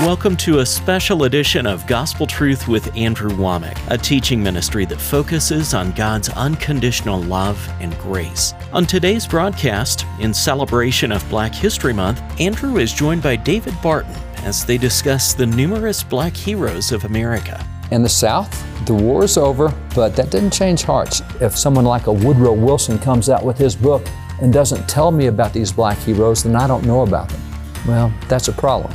Welcome 0.00 0.34
to 0.38 0.60
a 0.60 0.66
special 0.66 1.24
edition 1.24 1.66
of 1.66 1.86
Gospel 1.86 2.26
Truth 2.26 2.66
with 2.66 2.96
Andrew 2.96 3.28
Wommack, 3.32 3.78
a 3.90 3.98
teaching 3.98 4.42
ministry 4.42 4.86
that 4.86 4.98
focuses 4.98 5.74
on 5.74 5.92
God's 5.92 6.30
unconditional 6.30 7.20
love 7.20 7.62
and 7.80 7.96
grace. 7.98 8.54
On 8.72 8.86
today's 8.86 9.26
broadcast, 9.26 10.06
in 10.18 10.32
celebration 10.32 11.12
of 11.12 11.28
Black 11.28 11.54
History 11.54 11.92
Month, 11.92 12.22
Andrew 12.40 12.78
is 12.78 12.94
joined 12.94 13.22
by 13.22 13.36
David 13.36 13.74
Barton 13.82 14.14
as 14.36 14.64
they 14.64 14.78
discuss 14.78 15.34
the 15.34 15.44
numerous 15.44 16.02
black 16.02 16.34
heroes 16.34 16.92
of 16.92 17.04
America. 17.04 17.62
In 17.90 18.02
the 18.02 18.08
South, 18.08 18.50
the 18.86 18.94
war 18.94 19.22
is 19.22 19.36
over, 19.36 19.68
but 19.94 20.16
that 20.16 20.30
didn't 20.30 20.54
change 20.54 20.82
hearts. 20.82 21.20
If 21.42 21.58
someone 21.58 21.84
like 21.84 22.06
a 22.06 22.12
Woodrow 22.12 22.54
Wilson 22.54 22.98
comes 22.98 23.28
out 23.28 23.44
with 23.44 23.58
his 23.58 23.76
book 23.76 24.06
and 24.40 24.50
doesn't 24.50 24.88
tell 24.88 25.10
me 25.10 25.26
about 25.26 25.52
these 25.52 25.70
black 25.70 25.98
heroes, 25.98 26.42
then 26.42 26.56
I 26.56 26.66
don't 26.66 26.86
know 26.86 27.02
about 27.02 27.28
them. 27.28 27.42
Well, 27.86 28.10
that's 28.28 28.48
a 28.48 28.52
problem. 28.52 28.94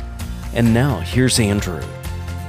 And 0.56 0.72
now, 0.72 1.00
here's 1.00 1.38
Andrew. 1.38 1.82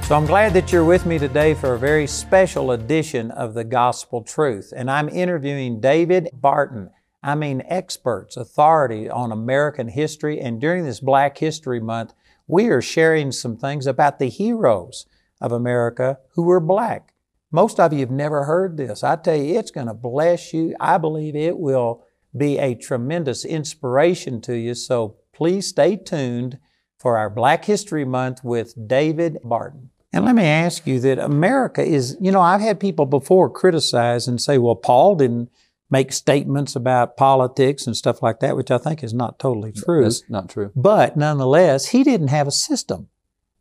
So 0.04 0.16
I'm 0.16 0.24
glad 0.24 0.54
that 0.54 0.72
you're 0.72 0.82
with 0.82 1.04
me 1.04 1.18
today 1.18 1.52
for 1.52 1.74
a 1.74 1.78
very 1.78 2.06
special 2.06 2.72
edition 2.72 3.30
of 3.30 3.52
the 3.52 3.64
Gospel 3.64 4.22
Truth. 4.22 4.72
And 4.74 4.90
I'm 4.90 5.10
interviewing 5.10 5.78
David 5.78 6.30
Barton. 6.32 6.88
I 7.22 7.34
mean, 7.34 7.62
experts, 7.66 8.38
authority 8.38 9.10
on 9.10 9.30
American 9.30 9.88
history. 9.88 10.40
And 10.40 10.58
during 10.58 10.86
this 10.86 11.00
Black 11.00 11.36
History 11.36 11.80
Month, 11.80 12.14
we 12.46 12.68
are 12.68 12.80
sharing 12.80 13.30
some 13.30 13.58
things 13.58 13.86
about 13.86 14.18
the 14.18 14.30
heroes 14.30 15.04
of 15.42 15.52
America 15.52 16.18
who 16.30 16.44
were 16.44 16.60
black. 16.60 17.12
Most 17.52 17.78
of 17.78 17.92
you 17.92 18.00
have 18.00 18.10
never 18.10 18.44
heard 18.44 18.78
this. 18.78 19.04
I 19.04 19.16
tell 19.16 19.36
you, 19.36 19.58
it's 19.58 19.70
going 19.70 19.86
to 19.86 19.92
bless 19.92 20.54
you. 20.54 20.74
I 20.80 20.96
believe 20.96 21.36
it 21.36 21.58
will 21.58 22.06
be 22.34 22.56
a 22.56 22.74
tremendous 22.74 23.44
inspiration 23.44 24.40
to 24.40 24.56
you. 24.56 24.72
So 24.72 25.16
please 25.34 25.66
stay 25.66 25.96
tuned 25.96 26.58
for 26.98 27.16
our 27.16 27.30
Black 27.30 27.64
History 27.64 28.04
Month 28.04 28.42
with 28.44 28.74
David 28.88 29.38
Barton. 29.44 29.90
And 30.12 30.24
let 30.24 30.34
me 30.34 30.44
ask 30.44 30.86
you 30.86 30.98
that 31.00 31.18
America 31.18 31.82
is, 31.82 32.16
you 32.20 32.32
know, 32.32 32.40
I've 32.40 32.60
had 32.62 32.80
people 32.80 33.06
before 33.06 33.50
criticize 33.50 34.26
and 34.26 34.40
say, 34.40 34.58
well, 34.58 34.74
Paul 34.74 35.16
didn't 35.16 35.50
make 35.90 36.12
statements 36.12 36.74
about 36.74 37.16
politics 37.16 37.86
and 37.86 37.96
stuff 37.96 38.22
like 38.22 38.40
that, 38.40 38.56
which 38.56 38.70
I 38.70 38.78
think 38.78 39.02
is 39.04 39.14
not 39.14 39.38
totally 39.38 39.72
true. 39.72 40.02
That's 40.02 40.22
not 40.28 40.48
true. 40.48 40.70
But 40.74 41.16
nonetheless, 41.16 41.88
he 41.88 42.02
didn't 42.04 42.28
have 42.28 42.46
a 42.46 42.50
system 42.52 43.08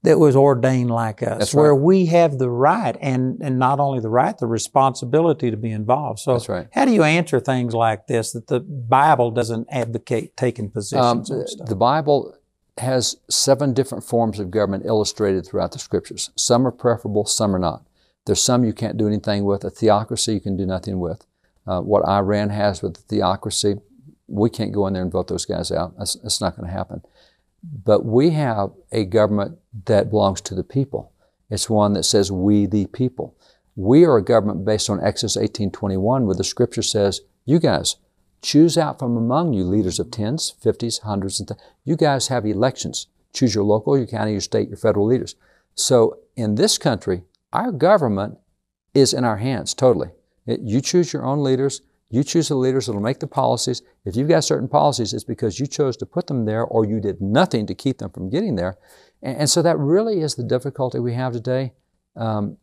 that 0.03 0.19
was 0.19 0.35
ordained 0.35 0.91
like 0.91 1.21
us, 1.23 1.39
That's 1.39 1.53
where 1.53 1.73
right. 1.73 1.81
we 1.81 2.05
have 2.07 2.37
the 2.37 2.49
right 2.49 2.95
and, 3.01 3.41
and 3.41 3.57
not 3.59 3.79
only 3.79 3.99
the 3.99 4.09
right, 4.09 4.37
the 4.37 4.45
responsibility 4.47 5.51
to 5.51 5.57
be 5.57 5.71
involved. 5.71 6.19
So 6.19 6.33
That's 6.33 6.47
right. 6.47 6.67
how 6.71 6.85
do 6.85 6.91
you 6.91 7.03
answer 7.03 7.39
things 7.39 7.73
like 7.73 8.07
this 8.07 8.31
that 8.31 8.47
the 8.47 8.59
Bible 8.61 9.31
doesn't 9.31 9.67
advocate 9.71 10.37
taking 10.37 10.65
Um, 10.65 10.71
positions 10.71 11.31
on 11.31 11.47
stuff? 11.47 11.67
the 11.67 11.75
Bible 11.75 12.35
has 12.79 13.17
seven 13.29 13.73
different 13.73 14.03
forms 14.03 14.39
of 14.39 14.51
government 14.51 14.85
illustrated 14.85 15.45
throughout 15.45 15.71
the 15.71 15.79
scriptures. 15.79 16.31
Some 16.35 16.65
are 16.67 16.71
preferable, 16.71 17.25
some 17.25 17.55
are 17.55 17.59
not. 17.59 17.85
There's 18.25 18.41
some 18.41 18.63
you 18.63 18.73
can't 18.73 18.97
do 18.97 19.07
anything 19.07 19.45
with. 19.45 19.63
A 19.63 19.69
theocracy 19.69 20.33
you 20.33 20.41
can 20.41 20.57
do 20.57 20.65
nothing 20.65 20.99
with. 20.99 21.25
Uh, 21.65 21.81
what 21.81 22.07
Iran 22.07 22.49
has 22.49 22.81
with 22.81 22.95
the 22.95 23.01
theocracy, 23.01 23.75
we 24.27 24.49
can't 24.49 24.73
go 24.73 24.87
in 24.87 24.93
there 24.93 25.03
and 25.03 25.11
vote 25.11 25.27
those 25.27 25.45
guys 25.45 25.71
out. 25.71 25.97
That's, 25.97 26.15
that's 26.15 26.41
not 26.41 26.55
going 26.55 26.67
to 26.67 26.73
happen. 26.73 27.01
But 27.63 28.05
we 28.05 28.31
have 28.31 28.71
a 28.91 29.05
government 29.05 29.57
that 29.85 30.09
belongs 30.09 30.41
to 30.41 30.55
the 30.55 30.63
people. 30.63 31.11
It's 31.49 31.69
one 31.69 31.93
that 31.93 32.03
says, 32.03 32.31
we 32.31 32.65
the 32.65 32.87
people. 32.87 33.35
We 33.75 34.03
are 34.05 34.17
a 34.17 34.23
government 34.23 34.65
based 34.65 34.89
on 34.89 35.03
Exodus 35.03 35.37
18:21, 35.37 36.25
where 36.25 36.35
the 36.35 36.43
scripture 36.43 36.81
says, 36.81 37.21
you 37.45 37.59
guys, 37.59 37.95
choose 38.41 38.77
out 38.77 38.99
from 38.99 39.17
among 39.17 39.53
you 39.53 39.63
leaders 39.63 39.99
of 39.99 40.11
tens, 40.11 40.53
fifties, 40.61 40.99
hundreds, 40.99 41.39
and 41.39 41.49
th- 41.49 41.59
you 41.83 41.95
guys 41.95 42.27
have 42.27 42.45
elections. 42.45 43.07
Choose 43.33 43.53
your 43.53 43.63
local, 43.63 43.97
your 43.97 44.07
county, 44.07 44.31
your 44.31 44.41
state, 44.41 44.69
your 44.69 44.77
federal 44.77 45.05
leaders. 45.05 45.35
So 45.75 46.19
in 46.35 46.55
this 46.55 46.77
country, 46.77 47.23
our 47.53 47.71
government 47.71 48.37
is 48.93 49.13
in 49.13 49.23
our 49.23 49.37
hands 49.37 49.73
totally. 49.73 50.09
It- 50.45 50.61
you 50.61 50.81
choose 50.81 51.13
your 51.13 51.25
own 51.25 51.43
leaders. 51.43 51.81
You 52.09 52.23
choose 52.23 52.47
the 52.47 52.55
leaders 52.55 52.85
that 52.85 52.93
will 52.93 53.01
make 53.01 53.19
the 53.19 53.27
policies. 53.27 53.81
If 54.05 54.15
you've 54.15 54.29
got 54.29 54.43
certain 54.45 54.69
policies, 54.69 55.13
it's 55.13 55.25
because 55.25 55.59
you 55.59 55.67
chose 55.67 55.97
to 55.97 56.05
put 56.05 56.27
them 56.27 56.45
there 56.45 56.63
or 56.63 56.85
you 56.85 57.01
did 57.01 57.19
nothing 57.21 57.65
to 57.67 57.75
keep 57.75 57.97
them 57.97 58.11
from 58.11 58.29
getting 58.29 58.55
there. 58.55 58.77
And, 59.21 59.37
and 59.37 59.49
so 59.49 59.61
that 59.61 59.77
really 59.77 60.21
is 60.21 60.35
the 60.35 60.43
difficulty 60.43 60.99
we 60.99 61.13
have 61.15 61.33
today. 61.33 61.73
Um, 62.15 62.57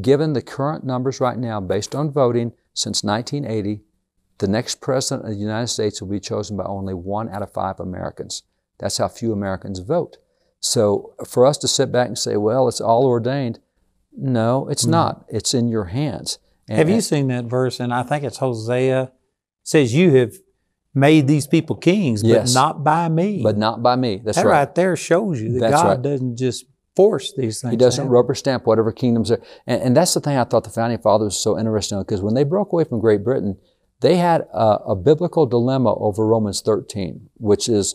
given 0.00 0.32
the 0.32 0.42
current 0.42 0.84
numbers 0.84 1.20
right 1.20 1.38
now, 1.38 1.60
based 1.60 1.94
on 1.94 2.10
voting 2.10 2.52
since 2.74 3.02
1980, 3.02 3.82
the 4.38 4.48
next 4.48 4.80
president 4.80 5.26
of 5.26 5.34
the 5.34 5.40
United 5.40 5.68
States 5.68 6.00
will 6.00 6.08
be 6.08 6.20
chosen 6.20 6.56
by 6.56 6.64
only 6.64 6.94
one 6.94 7.28
out 7.30 7.42
of 7.42 7.52
five 7.52 7.80
Americans. 7.80 8.42
That's 8.78 8.98
how 8.98 9.08
few 9.08 9.32
Americans 9.32 9.78
vote. 9.78 10.18
So 10.60 11.14
for 11.26 11.46
us 11.46 11.58
to 11.58 11.68
sit 11.68 11.92
back 11.92 12.08
and 12.08 12.18
say, 12.18 12.36
well, 12.36 12.68
it's 12.68 12.80
all 12.80 13.06
ordained, 13.06 13.60
no, 14.16 14.68
it's 14.68 14.82
mm-hmm. 14.82 14.92
not. 14.92 15.26
It's 15.28 15.54
in 15.54 15.68
your 15.68 15.84
hands. 15.86 16.38
And- 16.68 16.78
Have 16.78 16.88
you 16.88 17.00
seen 17.00 17.28
that 17.28 17.44
verse? 17.44 17.80
And 17.80 17.92
I 17.92 18.02
think 18.02 18.24
it's 18.24 18.38
Hosea. 18.38 19.12
Says, 19.62 19.94
You 19.94 20.12
have 20.16 20.34
made 20.94 21.26
these 21.26 21.46
people 21.46 21.76
kings, 21.76 22.22
but 22.22 22.28
Yes. 22.30 22.54
not 22.54 22.82
by 22.84 23.08
me. 23.08 23.42
But 23.42 23.58
not 23.58 23.82
by 23.82 23.96
me. 23.96 24.22
That's 24.24 24.38
that 24.38 24.46
right. 24.46 24.58
right. 24.60 24.74
there 24.74 24.96
shows 24.96 25.40
you 25.40 25.52
that 25.54 25.60
That's 25.60 25.82
God 25.82 25.88
right. 25.88 26.02
doesn't 26.02 26.36
just 26.36 26.66
force 26.94 27.34
these 27.36 27.60
things. 27.60 27.72
He 27.72 27.76
doesn't 27.76 28.08
rubber 28.08 28.34
stamp 28.34 28.66
whatever 28.66 28.90
kingdoms 28.90 29.30
are. 29.30 29.40
And, 29.66 29.82
and 29.82 29.96
that's 29.96 30.14
the 30.14 30.20
thing 30.20 30.38
I 30.38 30.44
thought 30.44 30.64
the 30.64 30.70
founding 30.70 30.98
fathers 30.98 31.26
was 31.26 31.38
so 31.38 31.58
interesting 31.58 31.98
because 31.98 32.22
when 32.22 32.34
they 32.34 32.44
broke 32.44 32.72
away 32.72 32.84
from 32.84 33.00
Great 33.00 33.22
Britain, 33.22 33.58
they 34.00 34.16
had 34.16 34.42
a, 34.52 34.78
a 34.88 34.96
biblical 34.96 35.46
dilemma 35.46 35.94
over 35.94 36.26
Romans 36.26 36.60
13, 36.60 37.30
which 37.36 37.68
is 37.68 37.94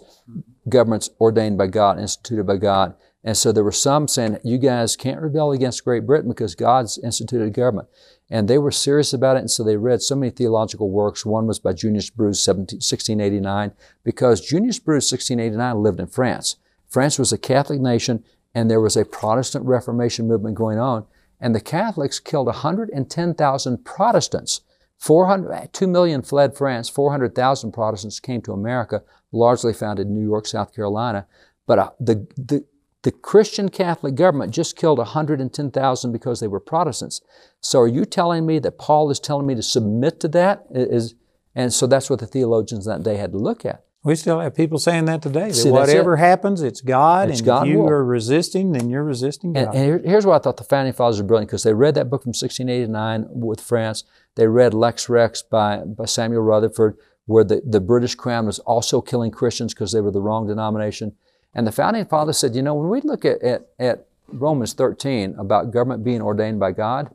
governments 0.68 1.10
ordained 1.20 1.58
by 1.58 1.68
God, 1.68 2.00
instituted 2.00 2.46
by 2.46 2.58
God. 2.58 2.96
And 3.24 3.38
so 3.38 3.52
there 3.52 3.64
were 3.64 3.72
some 3.72 4.08
saying, 4.08 4.40
you 4.44 4.58
guys 4.58 4.96
can't 4.96 5.22
rebel 5.22 5.52
against 5.52 5.86
Great 5.86 6.08
Britain 6.08 6.30
because 6.30 6.56
God's 6.56 6.98
instituted 6.98 7.46
a 7.46 7.52
government. 7.52 7.88
And 8.32 8.48
they 8.48 8.58
were 8.58 8.72
serious 8.72 9.14
about 9.14 9.36
it, 9.36 9.42
and 9.42 9.52
so 9.52 9.64
they 9.64 9.78
read 9.78 10.02
so 10.02 10.16
many 10.16 10.32
theological 10.32 10.90
works. 10.90 11.26
One 11.26 11.46
was 11.46 11.60
by 11.60 11.74
Junius 11.74 12.10
Brutus, 12.10 12.44
17, 12.44 12.78
1689, 12.78 13.74
because 14.04 14.42
Junius 14.42 14.80
Brutus, 14.80 15.12
1689, 15.12 15.84
lived 15.84 16.00
in 16.00 16.08
France. 16.08 16.56
France 16.88 17.20
was 17.20 17.32
a 17.32 17.38
Catholic 17.38 17.82
nation, 17.82 18.24
and 18.56 18.72
there 18.72 18.82
was 18.82 18.98
a 18.98 19.06
Protestant 19.06 19.66
Reformation 19.66 20.28
movement 20.28 20.56
going 20.56 20.80
on. 20.80 21.06
And 21.40 21.54
the 21.54 21.62
Catholics 21.62 22.20
killed 22.20 22.48
110,000 22.48 23.86
Protestants. 23.86 24.62
400, 25.02 25.74
2 25.74 25.88
million 25.88 26.22
fled 26.22 26.56
France, 26.56 26.88
400,000 26.88 27.72
Protestants 27.72 28.20
came 28.20 28.40
to 28.44 28.52
America, 28.52 29.02
largely 29.32 29.74
found 29.74 29.98
in 30.00 30.14
New 30.14 30.24
York, 30.24 30.46
South 30.46 30.76
Carolina. 30.76 31.26
But 31.66 31.80
uh, 31.80 31.90
the, 32.00 32.28
the, 32.38 32.66
the 33.02 33.12
Christian 33.12 33.70
Catholic 33.70 34.14
government 34.14 34.54
just 34.54 34.76
killed 34.76 35.00
110,000 35.00 36.12
because 36.12 36.40
they 36.40 36.48
were 36.48 36.60
Protestants. 36.60 37.22
So 37.62 37.80
are 37.80 37.88
you 37.88 38.06
telling 38.06 38.46
me 38.46 38.60
that 38.60 38.78
Paul 38.78 39.10
is 39.10 39.20
telling 39.20 39.48
me 39.48 39.56
to 39.56 39.64
submit 39.64 40.20
to 40.20 40.28
that? 40.30 40.68
Is, 40.70 41.16
and 41.56 41.74
so 41.74 41.88
that's 41.88 42.12
what 42.12 42.20
the 42.20 42.28
theologians 42.28 42.86
that 42.86 43.02
day 43.02 43.18
had 43.18 43.32
to 43.32 43.40
look 43.40 43.66
at. 43.66 43.84
We 44.04 44.16
still 44.16 44.40
have 44.40 44.56
people 44.56 44.80
saying 44.80 45.06
that 45.06 45.22
today. 45.22 45.50
That 45.50 45.54
See, 45.54 45.70
whatever 45.70 46.18
happens, 46.18 46.64
it's 46.64 46.82
God. 46.82 47.30
It's 47.30 47.40
and 47.40 47.46
God 47.46 47.68
if 47.68 47.72
you 47.74 47.80
will. 47.82 47.90
are 47.90 48.04
resisting, 48.04 48.72
then 48.72 48.90
you're 48.90 49.04
resisting 49.04 49.56
And, 49.56 49.68
God. 49.68 49.76
and 49.76 49.86
here- 49.86 50.02
here's 50.04 50.26
why 50.26 50.38
I 50.38 50.40
thought 50.40 50.58
the 50.58 50.64
founding 50.64 50.94
fathers 50.94 51.22
were 51.22 51.28
brilliant 51.28 51.50
because 51.50 51.62
they 51.64 51.74
read 51.74 51.94
that 51.96 52.10
book 52.10 52.24
from 52.24 52.34
1689 52.34 53.28
with 53.30 53.62
France. 53.62 54.04
They 54.36 54.48
read 54.48 54.74
Lex 54.74 55.08
Rex 55.08 55.44
by, 55.44 55.78
by 55.86 56.06
Samuel 56.06 56.42
Rutherford, 56.42 56.98
where 57.28 57.44
the, 57.44 57.62
the 57.64 57.80
British 57.80 58.16
Crown 58.16 58.48
was 58.48 58.58
also 58.60 59.02
killing 59.02 59.30
Christians 59.30 59.74
because 59.76 59.92
they 59.92 60.02
were 60.02 60.12
the 60.12 60.22
wrong 60.22 60.48
denomination. 60.48 61.14
And 61.54 61.68
the 61.68 61.72
founding 61.72 62.06
fathers 62.06 62.40
said, 62.40 62.56
you 62.56 62.64
know, 62.64 62.74
when 62.74 62.90
we 62.90 63.02
look 63.02 63.24
at, 63.24 63.44
at, 63.44 63.68
at 63.78 64.08
Romans 64.30 64.74
13 64.74 65.36
about 65.38 65.70
government 65.72 66.04
being 66.04 66.22
ordained 66.24 66.60
by 66.60 66.72
God, 66.72 67.14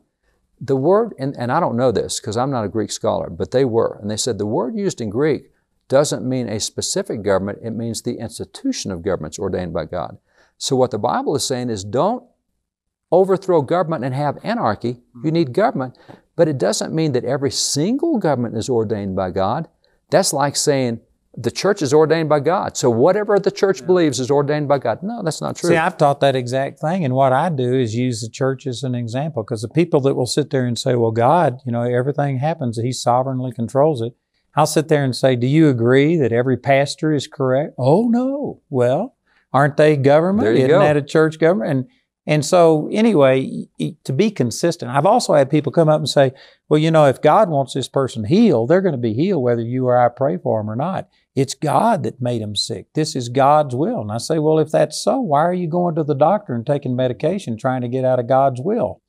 the 0.61 0.77
word, 0.77 1.13
and, 1.19 1.35
and 1.37 1.51
I 1.51 1.59
don't 1.59 1.75
know 1.75 1.91
this 1.91 2.19
because 2.21 2.37
I'm 2.37 2.49
not 2.49 2.63
a 2.63 2.69
Greek 2.69 2.91
scholar, 2.91 3.29
but 3.29 3.51
they 3.51 3.65
were. 3.65 3.97
And 4.01 4.09
they 4.09 4.17
said 4.17 4.37
the 4.37 4.45
word 4.45 4.73
used 4.75 5.01
in 5.01 5.09
Greek 5.09 5.51
doesn't 5.89 6.27
mean 6.27 6.49
a 6.49 6.59
specific 6.59 7.23
government, 7.23 7.59
it 7.63 7.71
means 7.71 8.01
the 8.01 8.17
institution 8.17 8.91
of 8.91 9.03
governments 9.03 9.39
ordained 9.39 9.73
by 9.73 9.85
God. 9.85 10.17
So 10.57 10.75
what 10.75 10.91
the 10.91 10.99
Bible 10.99 11.35
is 11.35 11.45
saying 11.45 11.69
is 11.69 11.83
don't 11.83 12.23
overthrow 13.11 13.61
government 13.61 14.03
and 14.03 14.13
have 14.13 14.37
anarchy. 14.43 15.01
You 15.23 15.31
need 15.31 15.53
government, 15.53 15.97
but 16.35 16.47
it 16.47 16.57
doesn't 16.57 16.93
mean 16.93 17.13
that 17.13 17.23
every 17.23 17.51
single 17.51 18.17
government 18.17 18.57
is 18.57 18.69
ordained 18.69 19.15
by 19.15 19.31
God. 19.31 19.69
That's 20.09 20.33
like 20.33 20.55
saying 20.55 21.01
the 21.39 21.51
church 21.51 21.83
is 21.83 21.93
ordained 21.93 22.29
by 22.29 22.39
God. 22.39 22.75
So 22.75 22.89
whatever 22.89 23.39
the 23.39 23.51
church 23.51 23.85
believes 23.85 24.19
is 24.19 24.31
ordained 24.31 24.67
by 24.67 24.79
God. 24.79 25.03
No, 25.03 25.21
that's 25.23 25.39
not 25.39 25.55
true. 25.55 25.69
See, 25.69 25.75
I've 25.75 25.95
taught 25.95 26.19
that 26.21 26.35
exact 26.35 26.79
thing. 26.79 27.05
And 27.05 27.13
what 27.13 27.31
I 27.31 27.49
do 27.49 27.75
is 27.75 27.93
use 27.93 28.21
the 28.21 28.29
church 28.29 28.65
as 28.65 28.83
an 28.83 28.95
example 28.95 29.43
because 29.43 29.61
the 29.61 29.69
people 29.69 30.01
that 30.01 30.15
will 30.15 30.25
sit 30.25 30.49
there 30.49 30.65
and 30.65 30.77
say, 30.77 30.95
well, 30.95 31.11
God, 31.11 31.59
you 31.63 31.71
know, 31.71 31.83
everything 31.83 32.39
happens, 32.39 32.79
He 32.79 32.91
sovereignly 32.91 33.51
controls 33.51 34.01
it. 34.01 34.15
I'll 34.57 34.65
sit 34.65 34.87
there 34.87 35.03
and 35.03 35.15
say, 35.15 35.35
do 35.35 35.47
you 35.47 35.69
agree 35.69 36.17
that 36.17 36.33
every 36.33 36.57
pastor 36.57 37.13
is 37.13 37.27
correct? 37.27 37.75
Oh, 37.77 38.07
no. 38.09 38.61
Well, 38.69 39.15
aren't 39.53 39.77
they 39.77 39.95
government? 39.95 40.47
Isn't 40.47 40.67
go. 40.67 40.79
that 40.79 40.97
a 40.97 41.01
church 41.01 41.39
government? 41.39 41.71
And 41.71 41.87
and 42.29 42.45
so, 42.45 42.89
anyway, 42.91 43.69
to 44.03 44.11
be 44.11 44.31
consistent, 44.31 44.91
I've 44.91 45.05
also 45.05 45.33
had 45.33 45.49
people 45.49 45.71
come 45.71 45.87
up 45.87 46.01
and 46.01 46.09
say, 46.09 46.33
well, 46.67 46.77
you 46.77 46.91
know, 46.91 47.05
if 47.05 47.21
God 47.21 47.49
wants 47.49 47.73
this 47.73 47.87
person 47.87 48.25
healed, 48.25 48.67
they're 48.67 48.81
going 48.81 48.91
to 48.91 48.97
be 48.97 49.13
healed 49.13 49.43
whether 49.43 49.61
you 49.61 49.87
or 49.87 49.97
I 49.97 50.09
pray 50.09 50.35
for 50.37 50.59
them 50.59 50.69
or 50.69 50.75
not. 50.75 51.07
It's 51.35 51.53
God 51.53 52.03
that 52.03 52.21
made 52.21 52.41
them 52.41 52.53
sick. 52.53 52.87
This 52.93 53.15
is 53.15 53.29
God's 53.29 53.75
will. 53.75 54.01
And 54.01 54.11
I 54.11 54.17
say, 54.17 54.39
well, 54.39 54.59
if 54.59 54.71
that's 54.71 55.01
so, 55.01 55.21
why 55.21 55.39
are 55.39 55.53
you 55.53 55.69
going 55.69 55.95
to 55.95 56.03
the 56.03 56.15
doctor 56.15 56.53
and 56.53 56.67
taking 56.67 56.97
medication 56.97 57.55
trying 57.55 57.79
to 57.81 57.87
get 57.87 58.03
out 58.03 58.19
of 58.19 58.27
God's 58.27 58.59
will? 58.59 59.01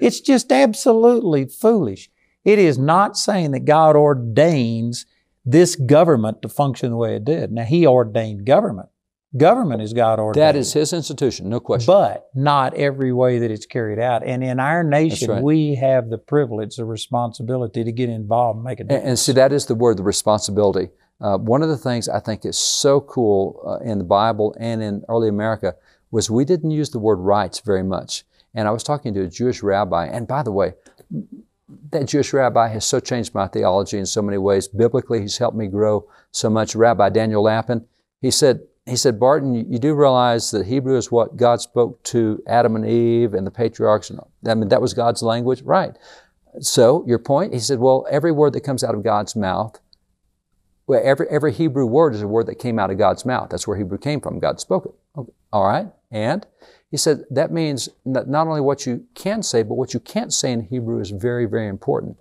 It's 0.00 0.20
just 0.20 0.50
absolutely 0.50 1.44
foolish. 1.44 2.10
It 2.44 2.58
is 2.58 2.78
not 2.78 3.16
saying 3.16 3.52
that 3.52 3.64
God 3.64 3.96
ordains 3.96 5.06
this 5.44 5.76
government 5.76 6.42
to 6.42 6.48
function 6.48 6.90
the 6.90 6.96
way 6.96 7.16
it 7.16 7.24
did. 7.24 7.52
Now, 7.52 7.64
He 7.64 7.86
ordained 7.86 8.46
government. 8.46 8.88
Government 9.36 9.82
is 9.82 9.92
God 9.92 10.20
ordained. 10.20 10.42
That 10.42 10.54
is 10.56 10.72
His 10.72 10.92
institution, 10.92 11.48
no 11.48 11.58
question. 11.58 11.92
But 11.92 12.28
not 12.34 12.74
every 12.74 13.12
way 13.12 13.40
that 13.40 13.50
it's 13.50 13.66
carried 13.66 13.98
out. 13.98 14.24
And 14.24 14.44
in 14.44 14.60
our 14.60 14.84
nation, 14.84 15.30
right. 15.30 15.42
we 15.42 15.74
have 15.74 16.08
the 16.08 16.18
privilege, 16.18 16.76
the 16.76 16.84
responsibility 16.84 17.82
to 17.82 17.90
get 17.90 18.08
involved 18.08 18.58
and 18.58 18.64
make 18.64 18.78
a 18.78 18.82
And, 18.82 18.88
difference. 18.90 19.08
and 19.08 19.18
see, 19.18 19.32
that 19.32 19.52
is 19.52 19.66
the 19.66 19.74
word, 19.74 19.96
the 19.96 20.04
responsibility. 20.04 20.90
Uh, 21.20 21.38
one 21.38 21.62
of 21.62 21.68
the 21.68 21.76
things 21.76 22.08
I 22.08 22.20
think 22.20 22.44
is 22.44 22.56
so 22.58 23.00
cool 23.00 23.60
uh, 23.66 23.84
in 23.84 23.98
the 23.98 24.04
Bible 24.04 24.54
and 24.60 24.82
in 24.82 25.02
early 25.08 25.28
America 25.28 25.74
was 26.10 26.30
we 26.30 26.44
didn't 26.44 26.70
use 26.70 26.90
the 26.90 26.98
word 27.00 27.16
rights 27.16 27.60
very 27.60 27.82
much. 27.82 28.24
And 28.54 28.68
I 28.68 28.70
was 28.70 28.84
talking 28.84 29.14
to 29.14 29.22
a 29.22 29.28
Jewish 29.28 29.64
rabbi, 29.64 30.06
and 30.06 30.28
by 30.28 30.44
the 30.44 30.52
way, 30.52 30.74
that 31.90 32.06
Jewish 32.06 32.32
rabbi 32.32 32.68
has 32.68 32.84
so 32.84 33.00
changed 33.00 33.34
my 33.34 33.46
theology 33.46 33.98
in 33.98 34.06
so 34.06 34.22
many 34.22 34.38
ways. 34.38 34.68
Biblically, 34.68 35.20
he's 35.20 35.38
helped 35.38 35.56
me 35.56 35.66
grow 35.66 36.08
so 36.30 36.50
much. 36.50 36.74
Rabbi 36.74 37.08
Daniel 37.08 37.42
Lapin, 37.42 37.86
he 38.20 38.30
said, 38.30 38.60
he 38.86 38.96
said, 38.96 39.18
Barton, 39.18 39.54
you, 39.54 39.64
you 39.68 39.78
do 39.78 39.94
realize 39.94 40.50
that 40.50 40.66
Hebrew 40.66 40.96
is 40.96 41.10
what 41.10 41.36
God 41.36 41.60
spoke 41.60 42.02
to 42.04 42.42
Adam 42.46 42.76
and 42.76 42.86
Eve 42.86 43.32
and 43.32 43.46
the 43.46 43.50
patriarchs. 43.50 44.10
And 44.10 44.20
I 44.46 44.54
mean, 44.54 44.68
that 44.68 44.82
was 44.82 44.92
God's 44.92 45.22
language, 45.22 45.62
right? 45.62 45.96
So 46.60 47.02
your 47.06 47.18
point, 47.18 47.54
he 47.54 47.60
said, 47.60 47.78
well, 47.78 48.06
every 48.10 48.30
word 48.30 48.52
that 48.52 48.60
comes 48.60 48.84
out 48.84 48.94
of 48.94 49.02
God's 49.02 49.34
mouth, 49.34 49.80
well, 50.86 51.00
every 51.02 51.26
every 51.30 51.52
Hebrew 51.52 51.86
word 51.86 52.14
is 52.14 52.20
a 52.20 52.28
word 52.28 52.46
that 52.46 52.56
came 52.56 52.78
out 52.78 52.90
of 52.90 52.98
God's 52.98 53.24
mouth. 53.24 53.48
That's 53.48 53.66
where 53.66 53.76
Hebrew 53.76 53.96
came 53.96 54.20
from. 54.20 54.38
God 54.38 54.60
spoke 54.60 54.84
it. 54.84 54.92
Okay. 55.18 55.32
All 55.50 55.66
right, 55.66 55.86
and 56.10 56.46
he 56.94 56.98
said 56.98 57.24
that 57.28 57.50
means 57.50 57.88
not 58.04 58.46
only 58.46 58.60
what 58.60 58.86
you 58.86 59.04
can 59.16 59.42
say, 59.42 59.64
but 59.64 59.74
what 59.74 59.94
you 59.94 59.98
can't 59.98 60.32
say 60.32 60.52
in 60.52 60.60
Hebrew 60.60 61.00
is 61.00 61.10
very, 61.10 61.44
very 61.44 61.66
important. 61.66 62.16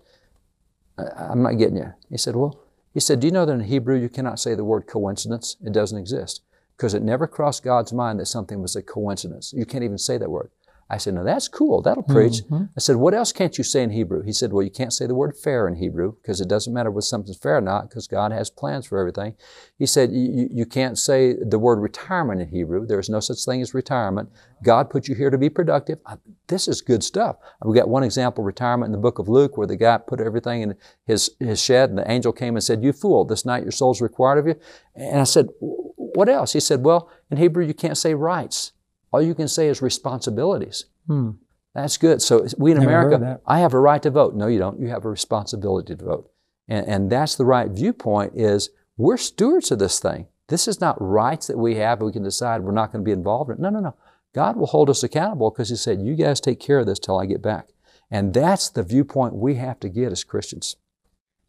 I'm 0.97 1.43
not 1.43 1.59
getting 1.59 1.77
you. 1.77 1.93
He 2.09 2.17
said, 2.17 2.35
well, 2.35 2.59
he 2.91 2.99
said, 2.99 3.19
do 3.19 3.27
you 3.27 3.31
know 3.31 3.45
that 3.45 3.53
in 3.53 3.59
Hebrew 3.59 3.95
you 3.95 4.09
cannot 4.09 4.39
say 4.39 4.55
the 4.55 4.63
word 4.63 4.87
coincidence? 4.87 5.57
It 5.63 5.73
doesn't 5.73 5.99
exist 5.99 6.41
because 6.75 6.95
it 6.95 7.03
never 7.03 7.27
crossed 7.27 7.63
God's 7.63 7.93
mind 7.93 8.19
that 8.19 8.25
something 8.25 8.63
was 8.63 8.75
a 8.75 8.81
coincidence. 8.81 9.53
You 9.55 9.63
can't 9.63 9.83
even 9.83 9.99
say 9.99 10.17
that 10.17 10.31
word. 10.31 10.49
I 10.89 10.97
said, 10.97 11.13
now 11.15 11.23
that's 11.23 11.47
cool. 11.47 11.81
That'll 11.81 12.03
preach. 12.03 12.43
Mm-hmm. 12.43 12.63
I 12.77 12.79
said, 12.79 12.97
what 12.97 13.13
else 13.13 13.31
can't 13.31 13.57
you 13.57 13.63
say 13.63 13.81
in 13.83 13.89
Hebrew? 13.89 14.21
He 14.21 14.33
said, 14.33 14.53
well, 14.53 14.63
you 14.63 14.69
can't 14.69 14.93
say 14.93 15.07
the 15.07 15.15
word 15.15 15.35
fair 15.35 15.67
in 15.67 15.75
Hebrew 15.77 16.13
because 16.21 16.39
it 16.41 16.47
doesn't 16.47 16.73
matter 16.73 16.91
whether 16.91 17.01
something's 17.01 17.37
fair 17.37 17.57
or 17.57 17.61
not 17.61 17.89
because 17.89 18.07
God 18.07 18.31
has 18.31 18.49
plans 18.49 18.85
for 18.85 18.99
everything. 18.99 19.35
He 19.79 19.85
said, 19.85 20.11
you, 20.11 20.65
can't 20.65 20.97
say 20.97 21.35
the 21.41 21.57
word 21.57 21.79
retirement 21.79 22.41
in 22.41 22.49
Hebrew. 22.49 22.85
There 22.85 22.99
is 22.99 23.09
no 23.09 23.19
such 23.21 23.43
thing 23.43 23.61
as 23.61 23.73
retirement. 23.73 24.29
God 24.63 24.89
put 24.89 25.07
you 25.07 25.15
here 25.15 25.29
to 25.29 25.37
be 25.37 25.49
productive. 25.49 25.99
I- 26.05 26.17
This 26.47 26.67
is 26.67 26.81
good 26.81 27.03
stuff. 27.03 27.37
We 27.63 27.75
got 27.75 27.89
one 27.89 28.03
example, 28.03 28.43
retirement 28.43 28.87
in 28.89 28.91
the 28.91 28.97
book 28.97 29.19
of 29.19 29.27
Luke, 29.29 29.57
where 29.57 29.67
the 29.67 29.77
guy 29.77 29.97
put 29.97 30.19
everything 30.19 30.61
in 30.61 30.75
his, 31.05 31.31
his 31.39 31.61
shed 31.61 31.89
and 31.89 31.97
the 31.97 32.11
angel 32.11 32.33
came 32.33 32.55
and 32.55 32.63
said, 32.63 32.83
you 32.83 32.91
fool, 32.93 33.25
this 33.25 33.45
night 33.45 33.63
your 33.63 33.71
soul's 33.71 34.01
required 34.01 34.37
of 34.39 34.47
you. 34.47 34.55
And 34.95 35.21
I 35.21 35.23
said, 35.23 35.47
what 35.59 36.29
else? 36.29 36.53
He 36.53 36.59
said, 36.59 36.83
well, 36.83 37.09
in 37.31 37.37
Hebrew 37.37 37.65
you 37.65 37.73
can't 37.73 37.97
say 37.97 38.13
rights. 38.13 38.72
All 39.13 39.21
you 39.21 39.35
can 39.35 39.47
say 39.47 39.67
is 39.67 39.81
responsibilities. 39.81 40.85
Hmm. 41.07 41.31
That's 41.75 41.97
good. 41.97 42.21
So 42.21 42.45
we 42.57 42.71
in 42.71 42.79
Never 42.79 43.09
America. 43.09 43.39
I 43.45 43.59
have 43.59 43.73
a 43.73 43.79
right 43.79 44.01
to 44.03 44.11
vote. 44.11 44.35
No, 44.35 44.47
you 44.47 44.59
don't. 44.59 44.79
You 44.79 44.89
have 44.89 45.05
a 45.05 45.09
responsibility 45.09 45.95
to 45.95 46.03
vote. 46.03 46.31
And, 46.67 46.87
and 46.87 47.11
that's 47.11 47.35
the 47.35 47.45
right 47.45 47.69
viewpoint 47.69 48.33
is 48.35 48.69
we're 48.97 49.17
stewards 49.17 49.71
of 49.71 49.79
this 49.79 49.99
thing. 49.99 50.27
This 50.47 50.67
is 50.67 50.81
not 50.81 51.01
rights 51.01 51.47
that 51.47 51.57
we 51.57 51.75
have. 51.75 52.01
We 52.01 52.11
can 52.11 52.23
decide 52.23 52.61
we're 52.61 52.73
not 52.73 52.91
going 52.91 53.03
to 53.03 53.07
be 53.07 53.11
involved 53.11 53.49
in 53.49 53.57
it. 53.57 53.61
No, 53.61 53.69
no, 53.69 53.79
no. 53.79 53.95
God 54.33 54.57
will 54.57 54.67
hold 54.67 54.89
us 54.89 55.03
accountable 55.03 55.51
because 55.51 55.69
He 55.69 55.75
said, 55.75 56.01
you 56.01 56.15
guys 56.15 56.41
take 56.41 56.59
care 56.59 56.79
of 56.79 56.85
this 56.85 56.99
till 56.99 57.19
I 57.19 57.25
get 57.25 57.41
back. 57.41 57.69
And 58.09 58.33
that's 58.33 58.69
the 58.69 58.83
viewpoint 58.83 59.35
we 59.35 59.55
have 59.55 59.79
to 59.81 59.89
get 59.89 60.11
as 60.11 60.23
Christians. 60.23 60.75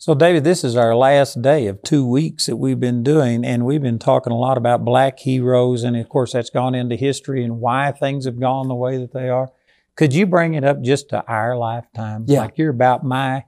So, 0.05 0.15
David, 0.15 0.45
this 0.45 0.65
is 0.65 0.77
our 0.77 0.95
last 0.95 1.41
day 1.41 1.67
of 1.67 1.83
two 1.83 2.07
weeks 2.07 2.45
that 2.45 2.57
we've 2.57 2.79
been 2.79 3.03
doing, 3.03 3.43
and 3.43 3.65
we've 3.65 3.81
been 3.81 3.99
talking 3.99 4.35
a 4.35 4.37
lot 4.37 4.59
about 4.59 4.85
black 4.85 5.19
heroes, 5.19 5.83
and 5.83 5.97
of 5.97 6.11
course, 6.11 6.35
that's 6.35 6.51
gone 6.51 6.75
into 6.75 6.95
history 6.95 7.43
and 7.43 7.59
why 7.59 7.91
things 7.91 8.27
have 8.27 8.39
gone 8.39 8.69
the 8.69 8.75
way 8.75 8.99
that 8.99 9.15
they 9.15 9.31
are. 9.31 9.51
Could 9.97 10.13
you 10.13 10.27
bring 10.27 10.53
it 10.53 10.63
up 10.63 10.83
just 10.83 11.09
to 11.09 11.25
our 11.27 11.57
lifetime? 11.57 12.27
Yeah. 12.29 12.41
Like 12.41 12.59
you're 12.59 12.69
about 12.69 13.03
my 13.03 13.45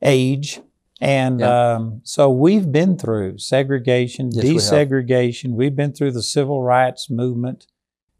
age. 0.00 0.60
And 1.00 1.40
Yeah. 1.40 1.74
um, 1.74 2.02
so 2.04 2.30
we've 2.30 2.70
been 2.70 2.96
through 2.96 3.38
segregation, 3.38 4.30
Yes, 4.30 4.44
we 4.44 4.54
desegregation. 4.54 5.54
We've 5.54 5.74
been 5.74 5.92
through 5.92 6.12
the 6.12 6.22
civil 6.22 6.62
rights 6.62 7.10
movement. 7.10 7.66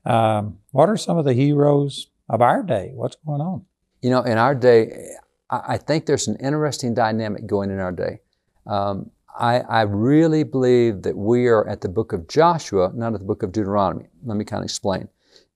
Um, 0.04 0.58
what 0.72 0.88
are 0.88 0.96
some 0.96 1.18
of 1.18 1.24
the 1.24 1.34
heroes 1.34 2.08
of 2.28 2.42
our 2.42 2.64
day? 2.64 2.90
What's 2.96 3.14
going 3.24 3.40
on? 3.40 3.64
You 4.02 4.10
know, 4.10 4.22
in 4.22 4.38
our 4.38 4.56
day, 4.56 5.12
I, 5.50 5.76
think 5.76 6.06
there's 6.06 6.28
an 6.28 6.36
interesting 6.36 6.94
dynamic 6.94 7.46
going 7.46 7.70
in 7.70 7.78
our 7.78 7.92
day. 7.92 8.20
Um, 8.66 9.10
I, 9.38 9.60
I 9.60 9.82
really 9.82 10.42
believe 10.42 11.02
that 11.02 11.16
we 11.16 11.46
are 11.46 11.68
at 11.68 11.80
the 11.80 11.88
book 11.88 12.12
of 12.12 12.26
Joshua, 12.26 12.90
not 12.94 13.12
at 13.12 13.20
the 13.20 13.26
book 13.26 13.42
of 13.42 13.52
Deuteronomy. 13.52 14.06
Let 14.24 14.36
me 14.36 14.44
kind 14.44 14.60
of 14.60 14.64
explain. 14.64 15.08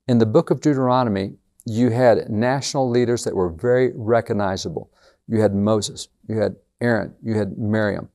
In 0.06 0.18
the 0.18 0.26
book 0.26 0.50
of 0.50 0.60
Deuteronomy, 0.60 1.34
you 1.66 1.90
had 1.90 2.28
national 2.28 2.88
leaders 2.90 3.24
that 3.24 3.34
were 3.34 3.50
very 3.50 3.92
recognizable. 3.94 4.90
You 5.28 5.40
had 5.40 5.54
Moses, 5.54 6.08
you 6.28 6.38
had 6.38 6.56
Aaron, 6.80 7.14
you 7.22 7.34
had 7.34 7.58
Miriam. 7.58 8.08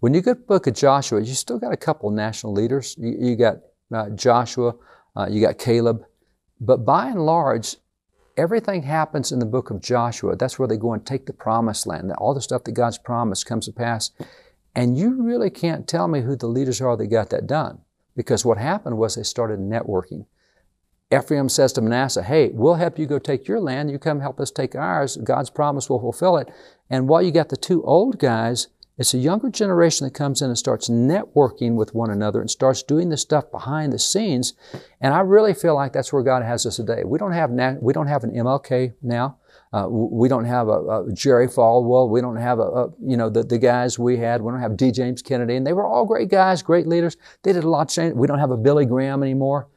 When 0.00 0.14
you 0.14 0.20
get 0.20 0.38
the 0.38 0.44
book 0.44 0.66
of 0.66 0.74
Joshua, 0.74 1.20
you 1.20 1.34
still 1.34 1.58
got 1.58 1.72
a 1.72 1.76
couple 1.76 2.10
national 2.10 2.52
leaders. 2.52 2.94
You, 2.98 3.16
you 3.18 3.36
got 3.36 3.56
uh, 3.92 4.10
Joshua, 4.10 4.74
uh, 5.16 5.26
you 5.28 5.40
got 5.40 5.58
Caleb. 5.58 6.04
But 6.60 6.84
by 6.84 7.08
and 7.08 7.24
large, 7.24 7.76
everything 8.38 8.84
happens 8.84 9.32
in 9.32 9.40
the 9.40 9.44
book 9.44 9.70
of 9.70 9.82
Joshua. 9.82 10.36
That's 10.36 10.58
where 10.58 10.68
they 10.68 10.76
go 10.76 10.92
and 10.92 11.04
take 11.04 11.26
the 11.26 11.32
promised 11.32 11.86
land. 11.86 12.12
All 12.18 12.32
the 12.32 12.40
stuff 12.40 12.64
that 12.64 12.72
God's 12.72 12.96
promised 12.96 13.46
comes 13.46 13.66
to 13.66 13.72
pass. 13.72 14.12
And 14.74 14.96
you 14.96 15.22
really 15.22 15.50
can't 15.50 15.88
tell 15.88 16.06
me 16.06 16.22
who 16.22 16.36
the 16.36 16.46
leaders 16.46 16.80
are 16.80 16.96
that 16.96 17.08
got 17.08 17.30
that 17.30 17.48
done. 17.48 17.80
Because 18.14 18.44
what 18.44 18.58
happened 18.58 18.96
was 18.96 19.16
they 19.16 19.24
started 19.24 19.58
networking. 19.58 20.26
Ephraim 21.12 21.48
says 21.48 21.72
to 21.72 21.80
Manasseh, 21.80 22.22
Hey, 22.22 22.50
we'll 22.52 22.74
help 22.74 22.98
you 22.98 23.06
go 23.06 23.18
take 23.18 23.48
your 23.48 23.60
land. 23.60 23.90
You 23.90 23.98
come 23.98 24.20
help 24.20 24.38
us 24.38 24.50
take 24.50 24.76
ours. 24.76 25.16
God's 25.16 25.50
promise 25.50 25.90
will 25.90 26.00
fulfill 26.00 26.36
it. 26.36 26.48
And 26.88 27.08
while 27.08 27.22
you 27.22 27.32
got 27.32 27.48
the 27.48 27.56
two 27.56 27.82
old 27.82 28.18
guys, 28.18 28.68
it's 28.98 29.14
a 29.14 29.18
younger 29.18 29.48
generation 29.48 30.06
that 30.06 30.14
comes 30.14 30.42
in 30.42 30.48
and 30.48 30.58
starts 30.58 30.88
networking 30.88 31.76
with 31.76 31.94
one 31.94 32.10
another 32.10 32.40
and 32.40 32.50
starts 32.50 32.82
doing 32.82 33.08
the 33.08 33.16
stuff 33.16 33.50
behind 33.50 33.92
the 33.92 33.98
scenes. 33.98 34.54
And 35.00 35.14
I 35.14 35.20
really 35.20 35.54
feel 35.54 35.76
like 35.76 35.92
that's 35.92 36.12
where 36.12 36.24
God 36.24 36.42
has 36.42 36.66
us 36.66 36.76
today. 36.76 37.04
We 37.04 37.18
don't 37.18 37.32
have 37.32 37.50
na- 37.50 37.76
we 37.80 37.92
don't 37.92 38.08
have 38.08 38.24
an 38.24 38.32
MLK 38.32 38.94
now. 39.00 39.38
Uh, 39.72 39.86
we 39.88 40.28
don't 40.28 40.46
have 40.46 40.68
a, 40.68 41.04
a 41.06 41.12
Jerry 41.12 41.46
Falwell. 41.46 42.10
We 42.10 42.20
don't 42.20 42.36
have 42.36 42.58
a, 42.58 42.62
a 42.62 42.88
you 43.00 43.16
know 43.16 43.30
the, 43.30 43.44
the 43.44 43.58
guys 43.58 43.98
we 43.98 44.16
had. 44.16 44.42
We 44.42 44.50
don't 44.50 44.60
have 44.60 44.76
D. 44.76 44.90
James 44.90 45.22
Kennedy, 45.22 45.56
and 45.56 45.66
they 45.66 45.72
were 45.72 45.86
all 45.86 46.04
great 46.04 46.28
guys, 46.28 46.62
great 46.62 46.86
leaders. 46.86 47.16
They 47.42 47.52
did 47.52 47.64
a 47.64 47.68
lot 47.68 47.82
of 47.82 47.94
change. 47.94 48.14
We 48.14 48.26
don't 48.26 48.38
have 48.38 48.50
a 48.50 48.56
Billy 48.56 48.86
Graham 48.86 49.22
anymore 49.22 49.68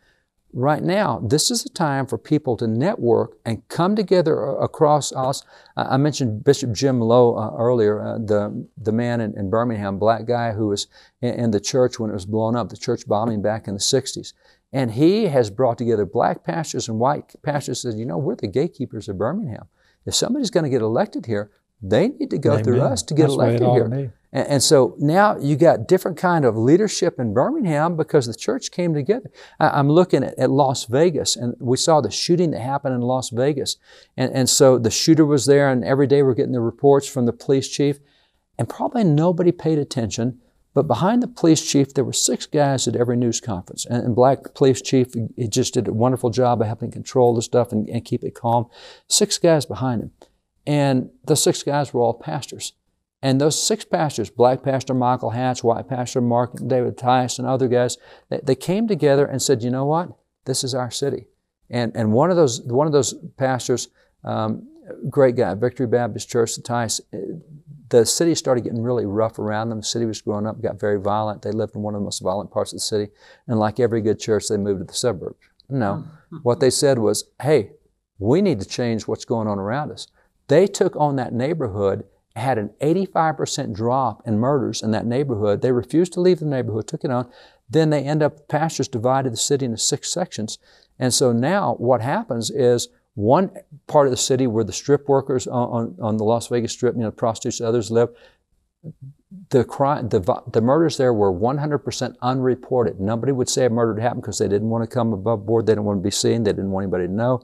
right 0.53 0.83
now, 0.83 1.19
this 1.23 1.49
is 1.51 1.65
a 1.65 1.69
time 1.69 2.05
for 2.05 2.17
people 2.17 2.57
to 2.57 2.67
network 2.67 3.37
and 3.45 3.67
come 3.67 3.95
together 3.95 4.43
across 4.43 5.11
us. 5.13 5.43
Uh, 5.77 5.87
I 5.89 5.97
mentioned 5.97 6.43
Bishop 6.43 6.73
Jim 6.73 6.99
Lowe 6.99 7.35
uh, 7.35 7.55
earlier, 7.57 8.01
uh, 8.01 8.17
the, 8.17 8.67
the 8.77 8.91
man 8.91 9.21
in, 9.21 9.37
in 9.37 9.49
Birmingham, 9.49 9.97
black 9.97 10.25
guy 10.25 10.51
who 10.51 10.67
was 10.67 10.87
in, 11.21 11.33
in 11.35 11.51
the 11.51 11.59
church 11.59 11.99
when 11.99 12.09
it 12.09 12.13
was 12.13 12.25
blown 12.25 12.55
up, 12.55 12.69
the 12.69 12.77
church 12.77 13.07
bombing 13.07 13.41
back 13.41 13.67
in 13.67 13.73
the 13.73 13.79
60s. 13.79 14.33
And 14.73 14.91
he 14.91 15.25
has 15.25 15.49
brought 15.49 15.77
together 15.77 16.05
black 16.05 16.43
pastors 16.43 16.87
and 16.87 16.99
white 16.99 17.35
pastors 17.43 17.83
and 17.83 17.93
said, 17.93 17.99
you 17.99 18.05
know, 18.05 18.17
we're 18.17 18.35
the 18.35 18.47
gatekeepers 18.47 19.09
of 19.09 19.17
Birmingham. 19.17 19.67
If 20.05 20.15
somebody's 20.15 20.49
going 20.49 20.63
to 20.63 20.69
get 20.69 20.81
elected 20.81 21.25
here, 21.25 21.51
they 21.81 22.09
need 22.09 22.29
to 22.29 22.37
go 22.37 22.61
through 22.61 22.81
us 22.81 23.03
to 23.03 23.13
get 23.13 23.23
That's 23.23 23.33
the 23.33 23.39
way 23.39 23.55
it 23.55 23.61
elected 23.61 23.93
here. 23.93 24.13
And, 24.31 24.47
and 24.47 24.63
so 24.63 24.95
now 24.99 25.37
you 25.37 25.55
got 25.55 25.87
different 25.87 26.17
kind 26.17 26.45
of 26.45 26.57
leadership 26.57 27.19
in 27.19 27.33
Birmingham 27.33 27.95
because 27.95 28.27
the 28.27 28.33
church 28.33 28.71
came 28.71 28.93
together. 28.93 29.31
I, 29.59 29.69
I'm 29.69 29.89
looking 29.89 30.23
at, 30.23 30.37
at 30.37 30.49
Las 30.49 30.85
Vegas, 30.85 31.35
and 31.35 31.55
we 31.59 31.77
saw 31.77 32.01
the 32.01 32.11
shooting 32.11 32.51
that 32.51 32.61
happened 32.61 32.95
in 32.95 33.01
Las 33.01 33.29
Vegas. 33.29 33.77
And, 34.17 34.33
and 34.33 34.49
so 34.49 34.77
the 34.77 34.91
shooter 34.91 35.25
was 35.25 35.45
there, 35.45 35.69
and 35.69 35.83
every 35.83 36.07
day 36.07 36.23
we're 36.23 36.33
getting 36.33 36.53
the 36.53 36.61
reports 36.61 37.07
from 37.07 37.25
the 37.25 37.33
police 37.33 37.69
chief, 37.69 37.99
and 38.57 38.69
probably 38.69 39.03
nobody 39.03 39.51
paid 39.51 39.79
attention. 39.79 40.39
But 40.73 40.87
behind 40.87 41.21
the 41.21 41.27
police 41.27 41.69
chief, 41.69 41.93
there 41.93 42.05
were 42.05 42.13
six 42.13 42.45
guys 42.45 42.87
at 42.87 42.95
every 42.95 43.17
news 43.17 43.41
conference. 43.41 43.85
And, 43.85 44.05
and 44.05 44.15
black 44.15 44.53
police 44.53 44.81
chief, 44.81 45.13
he 45.35 45.47
just 45.47 45.73
did 45.73 45.87
a 45.87 45.93
wonderful 45.93 46.29
job 46.29 46.61
of 46.61 46.67
helping 46.67 46.91
control 46.91 47.35
the 47.35 47.41
stuff 47.41 47.73
and, 47.73 47.89
and 47.89 48.05
keep 48.05 48.23
it 48.23 48.35
calm. 48.35 48.67
Six 49.09 49.37
guys 49.37 49.65
behind 49.65 50.01
him. 50.01 50.11
And 50.65 51.09
the 51.25 51.35
six 51.35 51.63
guys 51.63 51.93
were 51.93 52.01
all 52.01 52.13
pastors. 52.13 52.73
And 53.21 53.39
those 53.39 53.61
six 53.61 53.85
pastors, 53.85 54.29
black 54.29 54.63
pastor 54.63 54.93
Michael 54.93 55.29
Hatch, 55.29 55.63
white 55.63 55.87
pastor 55.87 56.21
Mark 56.21 56.53
David 56.67 56.97
Tice, 56.97 57.37
and 57.37 57.47
other 57.47 57.67
guys, 57.67 57.97
they, 58.29 58.39
they 58.43 58.55
came 58.55 58.87
together 58.87 59.25
and 59.25 59.41
said, 59.41 59.61
you 59.61 59.69
know 59.69 59.85
what? 59.85 60.09
This 60.45 60.63
is 60.63 60.73
our 60.73 60.89
city. 60.89 61.27
And, 61.69 61.95
and 61.95 62.11
one 62.11 62.31
of 62.31 62.35
those, 62.35 62.61
one 62.63 62.87
of 62.87 62.93
those 62.93 63.13
pastors, 63.37 63.89
um, 64.23 64.67
great 65.09 65.35
guy, 65.35 65.53
Victory 65.53 65.87
Baptist 65.87 66.29
Church, 66.29 66.55
the 66.55 66.61
Tice, 66.61 66.99
the 67.89 68.05
city 68.05 68.33
started 68.35 68.63
getting 68.63 68.81
really 68.81 69.05
rough 69.05 69.37
around 69.37 69.69
them. 69.69 69.81
The 69.81 69.85
city 69.85 70.05
was 70.05 70.21
growing 70.21 70.47
up, 70.47 70.61
got 70.61 70.79
very 70.79 70.99
violent. 70.99 71.41
They 71.43 71.51
lived 71.51 71.75
in 71.75 71.81
one 71.81 71.93
of 71.93 72.01
the 72.01 72.05
most 72.05 72.21
violent 72.23 72.49
parts 72.49 72.71
of 72.71 72.77
the 72.77 72.81
city. 72.81 73.11
And 73.47 73.59
like 73.59 73.79
every 73.79 74.01
good 74.01 74.19
church, 74.19 74.47
they 74.47 74.57
moved 74.57 74.79
to 74.79 74.85
the 74.85 74.93
suburbs. 74.93 75.37
No. 75.69 76.05
What 76.41 76.59
they 76.59 76.69
said 76.69 76.99
was, 76.99 77.29
hey, 77.41 77.71
we 78.17 78.41
need 78.41 78.59
to 78.59 78.67
change 78.67 79.07
what's 79.07 79.25
going 79.25 79.47
on 79.47 79.59
around 79.59 79.91
us. 79.91 80.07
They 80.47 80.67
took 80.67 80.95
on 80.95 81.15
that 81.17 81.33
neighborhood, 81.33 82.05
had 82.35 82.57
an 82.57 82.69
85% 82.81 83.73
drop 83.73 84.21
in 84.25 84.39
murders 84.39 84.81
in 84.81 84.91
that 84.91 85.05
neighborhood. 85.05 85.61
They 85.61 85.71
refused 85.71 86.13
to 86.13 86.21
leave 86.21 86.39
the 86.39 86.45
neighborhood, 86.45 86.87
took 86.87 87.03
it 87.03 87.11
on. 87.11 87.29
Then 87.69 87.89
they 87.89 88.03
end 88.03 88.23
up, 88.23 88.47
pastors 88.47 88.87
divided 88.87 89.33
the 89.33 89.37
city 89.37 89.65
into 89.65 89.77
six 89.77 90.09
sections. 90.11 90.57
And 90.99 91.13
so 91.13 91.31
now 91.31 91.75
what 91.75 92.01
happens 92.01 92.49
is 92.49 92.89
one 93.15 93.51
part 93.87 94.07
of 94.07 94.11
the 94.11 94.17
city 94.17 94.47
where 94.47 94.63
the 94.63 94.71
strip 94.71 95.09
workers 95.09 95.47
on, 95.47 95.69
on, 95.69 95.97
on 96.01 96.17
the 96.17 96.23
Las 96.23 96.47
Vegas 96.47 96.71
Strip, 96.71 96.95
you 96.95 97.01
know, 97.01 97.11
prostitutes, 97.11 97.59
others 97.59 97.91
live, 97.91 98.09
the 99.49 99.63
crime, 99.63 100.09
the, 100.09 100.41
the 100.51 100.61
murders 100.61 100.97
there 100.97 101.13
were 101.13 101.31
100% 101.31 102.15
unreported. 102.21 102.99
Nobody 102.99 103.31
would 103.31 103.49
say 103.49 103.65
a 103.65 103.69
murder 103.69 103.95
had 103.95 104.03
happened 104.03 104.23
because 104.23 104.39
they 104.39 104.47
didn't 104.47 104.69
want 104.69 104.87
to 104.87 104.93
come 104.93 105.13
above 105.13 105.45
board. 105.45 105.65
They 105.65 105.73
didn't 105.73 105.85
want 105.85 105.99
to 105.99 106.03
be 106.03 106.11
seen. 106.11 106.43
They 106.43 106.51
didn't 106.51 106.71
want 106.71 106.85
anybody 106.85 107.07
to 107.07 107.13
know. 107.13 107.41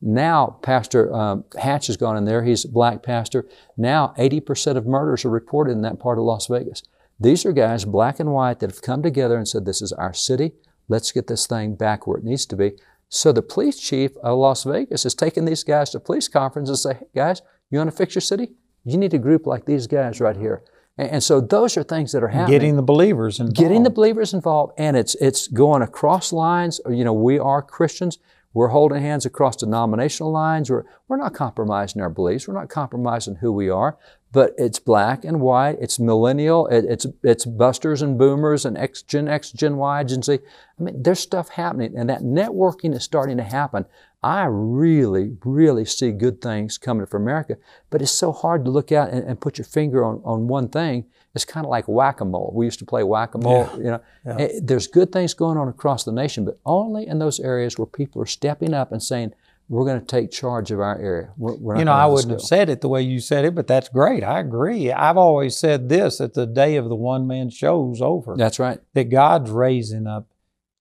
Now, 0.00 0.58
Pastor 0.62 1.12
um, 1.12 1.44
Hatch 1.60 1.88
has 1.88 1.96
gone 1.96 2.16
in 2.16 2.24
there. 2.24 2.44
He's 2.44 2.64
a 2.64 2.68
black 2.68 3.02
pastor. 3.02 3.46
Now, 3.76 4.14
80% 4.16 4.76
of 4.76 4.86
murders 4.86 5.24
are 5.24 5.30
reported 5.30 5.72
in 5.72 5.82
that 5.82 5.98
part 5.98 6.18
of 6.18 6.24
Las 6.24 6.46
Vegas. 6.46 6.82
These 7.18 7.44
are 7.44 7.52
guys, 7.52 7.84
black 7.84 8.20
and 8.20 8.32
white, 8.32 8.60
that 8.60 8.70
have 8.70 8.82
come 8.82 9.02
together 9.02 9.36
and 9.36 9.48
said, 9.48 9.64
This 9.64 9.82
is 9.82 9.92
our 9.92 10.14
city. 10.14 10.52
Let's 10.88 11.10
get 11.10 11.26
this 11.26 11.46
thing 11.46 11.74
back 11.74 12.06
where 12.06 12.18
it 12.18 12.24
needs 12.24 12.46
to 12.46 12.56
be. 12.56 12.72
So 13.08 13.32
the 13.32 13.42
police 13.42 13.78
chief 13.80 14.16
of 14.18 14.38
Las 14.38 14.64
Vegas 14.64 15.06
is 15.06 15.14
taking 15.14 15.44
these 15.44 15.64
guys 15.64 15.90
to 15.90 16.00
police 16.00 16.28
conference 16.28 16.68
and 16.68 16.78
say, 16.78 16.94
hey, 16.94 17.06
guys, 17.14 17.42
you 17.70 17.78
want 17.78 17.90
to 17.90 17.96
fix 17.96 18.14
your 18.14 18.22
city? 18.22 18.52
You 18.84 18.98
need 18.98 19.14
a 19.14 19.18
group 19.18 19.46
like 19.46 19.64
these 19.64 19.86
guys 19.86 20.20
right 20.20 20.36
here. 20.36 20.62
And, 20.98 21.10
and 21.10 21.22
so 21.22 21.40
those 21.40 21.76
are 21.76 21.82
things 21.82 22.12
that 22.12 22.22
are 22.22 22.28
happening. 22.28 22.58
Getting 22.58 22.76
the 22.76 22.82
believers 22.82 23.40
involved. 23.40 23.56
Getting 23.56 23.82
the 23.82 23.90
believers 23.90 24.34
involved, 24.34 24.74
and 24.78 24.96
it's 24.96 25.14
it's 25.16 25.48
going 25.48 25.82
across 25.82 26.32
lines. 26.32 26.80
You 26.88 27.04
know, 27.04 27.12
we 27.12 27.38
are 27.38 27.62
Christians. 27.62 28.18
We're 28.54 28.68
holding 28.68 29.02
hands 29.02 29.26
across 29.26 29.56
denominational 29.56 30.32
lines. 30.32 30.70
We're, 30.70 30.84
we're 31.06 31.16
not 31.16 31.34
compromising 31.34 32.02
our 32.02 32.10
beliefs. 32.10 32.48
We're 32.48 32.54
not 32.54 32.68
compromising 32.68 33.36
who 33.36 33.52
we 33.52 33.68
are 33.68 33.98
but 34.32 34.54
it's 34.58 34.78
black 34.78 35.24
and 35.24 35.40
white, 35.40 35.78
it's 35.80 35.98
millennial, 35.98 36.66
it, 36.66 36.84
it's, 36.84 37.06
it's 37.22 37.44
busters 37.46 38.02
and 38.02 38.18
boomers 38.18 38.64
and 38.64 38.76
X, 38.76 39.02
Gen 39.02 39.28
X, 39.28 39.50
Gen 39.52 39.76
Y, 39.76 40.04
Gen 40.04 40.22
Z. 40.22 40.38
I 40.78 40.82
mean, 40.82 41.02
there's 41.02 41.20
stuff 41.20 41.48
happening, 41.50 41.96
and 41.96 42.10
that 42.10 42.22
networking 42.22 42.94
is 42.94 43.02
starting 43.02 43.38
to 43.38 43.42
happen. 43.42 43.86
I 44.22 44.44
really, 44.44 45.36
really 45.44 45.84
see 45.84 46.10
good 46.10 46.40
things 46.40 46.76
coming 46.76 47.06
for 47.06 47.16
America, 47.16 47.56
but 47.88 48.02
it's 48.02 48.10
so 48.10 48.32
hard 48.32 48.64
to 48.64 48.70
look 48.70 48.92
at 48.92 49.10
and, 49.10 49.24
and 49.24 49.40
put 49.40 49.56
your 49.56 49.64
finger 49.64 50.04
on, 50.04 50.20
on 50.24 50.48
one 50.48 50.68
thing. 50.68 51.06
It's 51.38 51.52
kind 51.52 51.64
of 51.64 51.70
like 51.70 51.86
whack-a-mole. 51.86 52.52
We 52.54 52.64
used 52.66 52.80
to 52.80 52.84
play 52.84 53.04
whack-a-mole. 53.04 53.70
Yeah. 53.70 53.76
You 53.76 53.84
know, 53.84 54.00
yeah. 54.26 54.38
it, 54.38 54.66
there's 54.66 54.86
good 54.86 55.12
things 55.12 55.34
going 55.34 55.56
on 55.56 55.68
across 55.68 56.04
the 56.04 56.12
nation, 56.12 56.44
but 56.44 56.58
only 56.66 57.06
in 57.06 57.18
those 57.18 57.38
areas 57.40 57.78
where 57.78 57.86
people 57.86 58.20
are 58.20 58.26
stepping 58.26 58.74
up 58.74 58.92
and 58.92 59.02
saying, 59.02 59.32
we're 59.70 59.84
going 59.84 60.00
to 60.00 60.06
take 60.06 60.30
charge 60.30 60.70
of 60.70 60.80
our 60.80 60.98
area. 60.98 61.30
We're, 61.36 61.56
we're 61.56 61.78
you 61.78 61.84
know, 61.84 61.92
I 61.92 62.06
wouldn't 62.06 62.30
have 62.30 62.40
said 62.40 62.70
it 62.70 62.80
the 62.80 62.88
way 62.88 63.02
you 63.02 63.20
said 63.20 63.44
it, 63.44 63.54
but 63.54 63.66
that's 63.66 63.90
great. 63.90 64.24
I 64.24 64.40
agree. 64.40 64.90
I've 64.90 65.18
always 65.18 65.58
said 65.58 65.90
this 65.90 66.18
that 66.18 66.32
the 66.32 66.46
day 66.46 66.76
of 66.76 66.88
the 66.88 66.96
one 66.96 67.26
man 67.26 67.50
show's 67.50 68.00
over. 68.00 68.34
That's 68.36 68.58
right. 68.58 68.80
That 68.94 69.10
God's 69.10 69.50
raising 69.50 70.06
up 70.06 70.26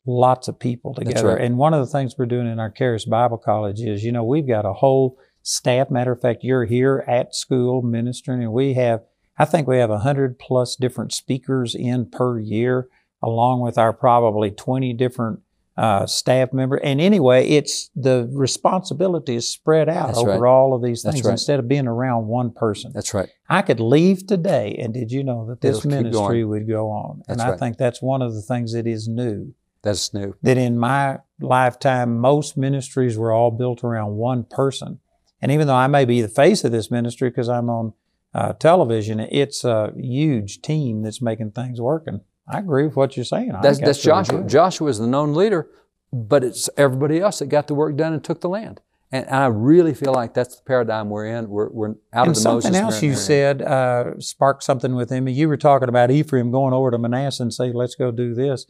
lots 0.05 0.47
of 0.47 0.57
people 0.57 0.93
together. 0.93 1.35
Right. 1.35 1.41
And 1.41 1.57
one 1.57 1.73
of 1.73 1.81
the 1.81 1.91
things 1.91 2.17
we're 2.17 2.27
doing 2.27 2.47
in 2.47 2.59
our 2.61 2.71
Charis 2.71 3.03
Bible 3.03 3.37
College 3.37 3.81
is, 3.81 4.05
you 4.05 4.13
know, 4.13 4.23
we've 4.23 4.47
got 4.47 4.65
a 4.65 4.71
whole 4.71 5.19
staff. 5.43 5.91
Matter 5.91 6.13
of 6.13 6.21
fact, 6.21 6.45
you're 6.45 6.63
here 6.63 7.03
at 7.07 7.35
school 7.35 7.81
ministering, 7.81 8.41
and 8.41 8.53
we 8.53 8.75
have, 8.75 9.01
I 9.37 9.45
think 9.45 9.67
we 9.67 9.77
have 9.77 9.89
100 9.89 10.39
plus 10.39 10.75
different 10.75 11.13
speakers 11.13 11.75
in 11.75 12.09
per 12.09 12.39
year, 12.39 12.89
along 13.21 13.61
with 13.61 13.77
our 13.77 13.93
probably 13.93 14.51
20 14.51 14.93
different 14.93 15.41
uh, 15.77 16.07
staff 16.07 16.51
member. 16.51 16.77
And 16.77 16.99
anyway, 16.99 17.47
it's 17.49 17.89
the 17.95 18.27
responsibility 18.33 19.35
is 19.35 19.47
spread 19.49 19.87
out 19.89 20.07
That's 20.07 20.17
over 20.17 20.39
right. 20.39 20.49
all 20.49 20.73
of 20.73 20.81
these 20.81 21.03
things 21.03 21.23
right. 21.23 21.33
instead 21.33 21.59
of 21.59 21.67
being 21.67 21.87
around 21.87 22.27
one 22.27 22.51
person. 22.51 22.91
That's 22.93 23.13
right. 23.13 23.29
I 23.47 23.61
could 23.61 23.79
leave 23.79 24.25
today, 24.25 24.75
and 24.79 24.93
did 24.93 25.11
you 25.11 25.23
know 25.23 25.45
that 25.47 25.61
this 25.61 25.85
It'll 25.85 25.91
ministry 25.91 26.43
would 26.43 26.67
go 26.67 26.89
on? 26.89 27.19
That's 27.27 27.29
and 27.29 27.41
I 27.41 27.51
right. 27.51 27.59
think 27.59 27.77
that's 27.77 28.01
one 28.01 28.23
of 28.23 28.33
the 28.33 28.41
things 28.41 28.73
that 28.73 28.87
is 28.87 29.07
new. 29.07 29.53
That's 29.83 30.13
new. 30.13 30.35
That 30.41 30.57
in 30.57 30.79
my 30.79 31.19
lifetime, 31.39 32.17
most 32.17 32.57
ministries 32.57 33.17
were 33.17 33.31
all 33.31 33.51
built 33.51 33.83
around 33.83 34.15
one 34.15 34.43
person. 34.43 34.99
And 35.41 35.51
even 35.51 35.67
though 35.67 35.75
I 35.75 35.85
may 35.85 36.05
be 36.05 36.21
the 36.21 36.27
face 36.27 36.63
of 36.63 36.71
this 36.71 36.89
ministry 36.89 37.29
because 37.29 37.47
I'm 37.47 37.69
on 37.69 37.93
uh, 38.37 38.53
television, 38.53 39.19
it's 39.19 39.63
a 39.63 39.91
huge 39.97 40.61
team 40.61 41.01
that's 41.01 41.23
making 41.23 41.51
things 41.51 41.81
working. 41.81 42.21
I 42.47 42.59
agree 42.59 42.85
with 42.85 42.95
what 42.95 43.17
you're 43.17 43.25
saying. 43.25 43.51
That's, 43.63 43.79
that's 43.79 44.01
Joshua. 44.01 44.43
Joshua 44.43 44.89
is 44.89 44.99
the 44.99 45.07
known 45.07 45.33
leader, 45.33 45.67
but 46.13 46.43
it's 46.43 46.69
everybody 46.77 47.19
else 47.19 47.39
that 47.39 47.47
got 47.47 47.65
the 47.65 47.73
work 47.73 47.95
done 47.97 48.13
and 48.13 48.23
took 48.23 48.41
the 48.41 48.47
land. 48.47 48.79
And 49.11 49.27
I 49.29 49.47
really 49.47 49.93
feel 49.95 50.13
like 50.13 50.35
that's 50.35 50.57
the 50.57 50.63
paradigm 50.63 51.09
we're 51.09 51.25
in. 51.25 51.49
We're, 51.49 51.69
we're 51.69 51.89
out 52.13 52.27
and 52.27 52.37
of 52.37 52.43
the 52.43 52.49
Moses. 52.49 52.63
Something 52.65 52.75
else 52.75 53.01
you 53.01 53.15
said 53.15 53.61
uh, 53.63 54.19
sparked 54.19 54.63
something 54.63 54.95
with 54.95 55.09
him. 55.09 55.27
You 55.27 55.47
were 55.47 55.57
talking 55.57 55.89
about 55.89 56.11
Ephraim 56.11 56.51
going 56.51 56.73
over 56.73 56.91
to 56.91 56.97
Manasseh 56.97 57.41
and 57.41 57.53
say, 57.53 57.71
"Let's 57.71 57.95
go 57.95 58.11
do 58.11 58.35
this," 58.35 58.65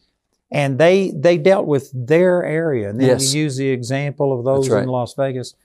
and 0.51 0.77
they 0.77 1.11
they 1.11 1.37
dealt 1.39 1.65
with 1.65 1.91
their 1.93 2.45
area. 2.45 2.89
And 2.89 3.01
then 3.01 3.07
yes. 3.07 3.33
you 3.33 3.43
use 3.43 3.57
the 3.57 3.69
example 3.69 4.37
of 4.37 4.45
those 4.45 4.69
right. 4.69 4.83
in 4.83 4.89
Las 4.89 5.15
Vegas. 5.15 5.55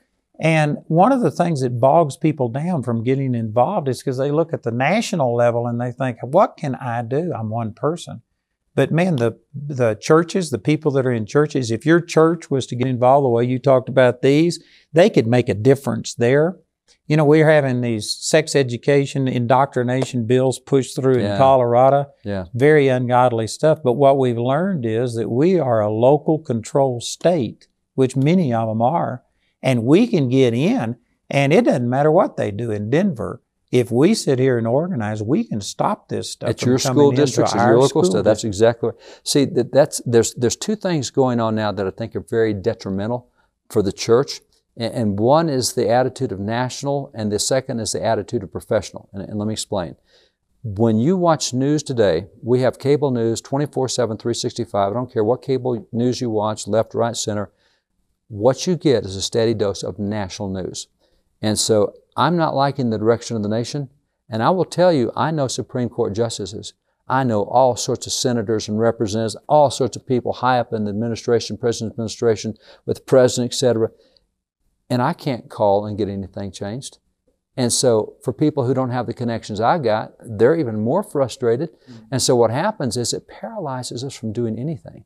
And 0.41 0.79
one 0.87 1.13
of 1.13 1.21
the 1.21 1.31
things 1.31 1.61
that 1.61 1.79
bogs 1.79 2.17
people 2.17 2.49
down 2.49 2.83
from 2.83 3.05
getting 3.05 3.35
involved 3.35 3.89
is 3.89 3.99
because 3.99 4.19
they 4.19 4.31
look 4.31 4.53
at 4.53 4.63
the 4.63 4.71
national 4.71 5.35
level 5.35 5.67
and 5.67 5.81
they 5.81 5.93
think, 5.93 6.19
what 6.23 6.57
can 6.57 6.75
I 6.75 7.03
do? 7.03 7.33
I'm 7.33 7.51
one 7.51 7.75
person. 7.75 8.23
But 8.75 8.91
man, 8.91 9.17
the, 9.17 9.39
the 9.55 9.95
churches, 9.95 10.51
the 10.51 10.59
people 10.59 10.91
that 10.93 11.07
are 11.07 11.13
in 11.13 11.27
churches, 11.27 11.71
if 11.71 11.85
your 11.85 12.01
church 12.01 12.51
was 12.51 12.67
to 12.69 12.77
get 12.77 12.87
involved 12.87 13.25
the 13.25 13.29
way 13.29 13.45
you 13.45 13.59
talked 13.59 13.89
about 13.89 14.23
these, 14.23 14.63
they 14.93 15.11
could 15.11 15.27
make 15.27 15.49
a 15.51 15.55
difference 15.55 16.15
there. 16.15 16.57
You 17.07 17.19
know, 17.19 17.25
we're 17.25 17.51
having 17.51 17.83
these 17.83 18.11
sex 18.11 18.57
education, 18.57 19.29
indoctrination 19.29 20.27
bills 20.27 20.59
pushed 20.59 20.97
through 20.97 21.21
yeah. 21.21 21.33
in 21.33 21.39
Colorado. 21.39 22.07
Yeah. 22.25 22.47
Very 22.55 22.89
ungodly 22.89 23.47
stuff. 23.47 23.81
But 23.85 23.95
what 23.95 24.19
we've 24.19 24.39
learned 24.39 24.87
is 24.87 25.15
that 25.17 25.29
we 25.29 25.59
are 25.59 25.81
a 25.81 25.91
local 25.91 26.39
control 26.39 27.01
state, 27.01 27.69
which 27.95 28.17
many 28.17 28.55
of 28.55 28.69
them 28.69 28.81
are 28.81 29.23
and 29.63 29.85
we 29.85 30.07
can 30.07 30.29
get 30.29 30.55
in, 30.55 30.97
and 31.31 31.53
it 31.53 31.65
doesn't 31.65 31.89
matter 31.89 32.11
what 32.11 32.37
they 32.37 32.51
do 32.51 32.71
in 32.71 32.91
Denver. 32.91 33.41
If 33.71 33.91
we 33.91 34.13
sit 34.13 34.39
here 34.39 34.59
and 34.59 34.67
organize, 34.67 35.23
we 35.23 35.45
can 35.45 35.63
stop 35.63 36.09
this 36.09 36.31
stuff. 36.31 36.51
At 36.51 36.63
your 36.63 36.79
school 36.79 37.11
districts, 37.11 37.55
at 37.55 37.67
your 37.67 37.79
local 37.79 38.05
stuff. 38.05 38.23
That's 38.23 38.45
exactly 38.45 38.91
right. 38.91 38.99
See, 39.25 39.47
that, 39.47 39.73
that's 39.73 40.03
there's 40.05 40.35
there's 40.35 40.57
two 40.57 40.77
things 40.77 41.11
going 41.11 41.41
on 41.41 41.55
now 41.55 41.73
that 41.73 41.87
I 41.87 41.91
think 41.91 42.15
are 42.15 42.21
very 42.21 42.53
detrimental 42.53 43.31
for 43.71 43.83
the 43.83 43.93
church. 43.93 44.43
And, 44.77 44.93
and 44.95 45.19
one 45.19 45.49
is 45.49 45.73
the 45.73 45.89
attitude 45.89 46.33
of 46.33 46.41
national, 46.41 47.11
and 47.15 47.33
the 47.33 47.39
second 47.39 47.81
is 47.81 47.93
the 47.93 48.05
attitude 48.05 48.43
of 48.43 48.53
professional. 48.53 49.09
And, 49.15 49.23
and 49.23 49.39
let 49.39 49.47
me 49.47 49.55
explain. 49.55 49.97
When 50.65 50.99
you 50.99 51.17
watch 51.17 51.55
news 51.55 51.83
today, 51.83 52.27
we 52.43 52.61
have 52.61 52.79
cable 52.79 53.11
news 53.11 53.41
24 53.41 53.89
7, 53.89 54.19
365. 54.19 54.91
I 54.91 54.93
don't 54.93 55.11
care 55.11 55.25
what 55.25 55.41
cable 55.41 55.89
news 55.93 56.21
you 56.21 56.29
watch, 56.29 56.69
left, 56.69 56.95
right, 56.95 57.17
center 57.17 57.51
what 58.33 58.67
you 58.67 58.77
get 58.77 59.05
is 59.05 59.15
a 59.15 59.21
steady 59.21 59.53
dose 59.53 59.83
of 59.83 59.99
national 59.99 60.49
news. 60.49 60.89
And 61.43 61.59
so 61.59 61.93
I'm 62.17 62.35
not 62.35 62.55
liking 62.55 62.89
the 62.89 62.97
direction 62.97 63.37
of 63.37 63.43
the 63.43 63.49
nation. 63.51 63.91
And 64.31 64.43
I 64.43 64.49
will 64.49 64.65
tell 64.65 64.91
you, 64.91 65.13
I 65.15 65.31
know 65.31 65.49
Supreme 65.49 65.91
Court 65.91 66.15
justices. 66.15 66.73
I 67.07 67.25
know 67.25 67.43
all 67.43 67.77
sorts 67.77 68.07
of 68.07 68.15
senators 68.15 68.69
and 68.69 68.81
representatives, 68.81 69.37
all 69.51 69.71
sorts 69.71 69.99
of 69.99 70.07
people 70.07 70.33
high 70.33 70.59
up 70.59 70.73
in 70.73 70.85
the 70.85 70.89
administration, 70.89 71.59
president's 71.59 71.93
administration, 71.93 72.55
with 72.87 72.97
the 72.97 73.03
president, 73.03 73.53
etc. 73.53 73.91
And 74.89 75.03
I 75.03 75.13
can't 75.13 75.51
call 75.51 75.85
and 75.85 75.99
get 75.99 76.09
anything 76.09 76.53
changed. 76.53 77.01
And 77.55 77.71
so 77.71 78.15
for 78.25 78.33
people 78.33 78.65
who 78.65 78.73
don't 78.73 78.93
have 78.93 79.07
the 79.07 79.13
connections 79.13 79.61
I 79.61 79.77
got, 79.77 80.13
they're 80.21 80.57
even 80.57 80.81
more 80.81 81.03
frustrated. 81.03 81.71
Mm-hmm. 81.71 82.05
And 82.13 82.23
so 82.23 82.35
what 82.35 82.51
happens 82.51 82.97
is 82.97 83.13
it 83.13 83.29
paralyzes 83.29 84.03
us 84.03 84.15
from 84.15 84.33
doing 84.33 84.59
anything. 84.59 85.05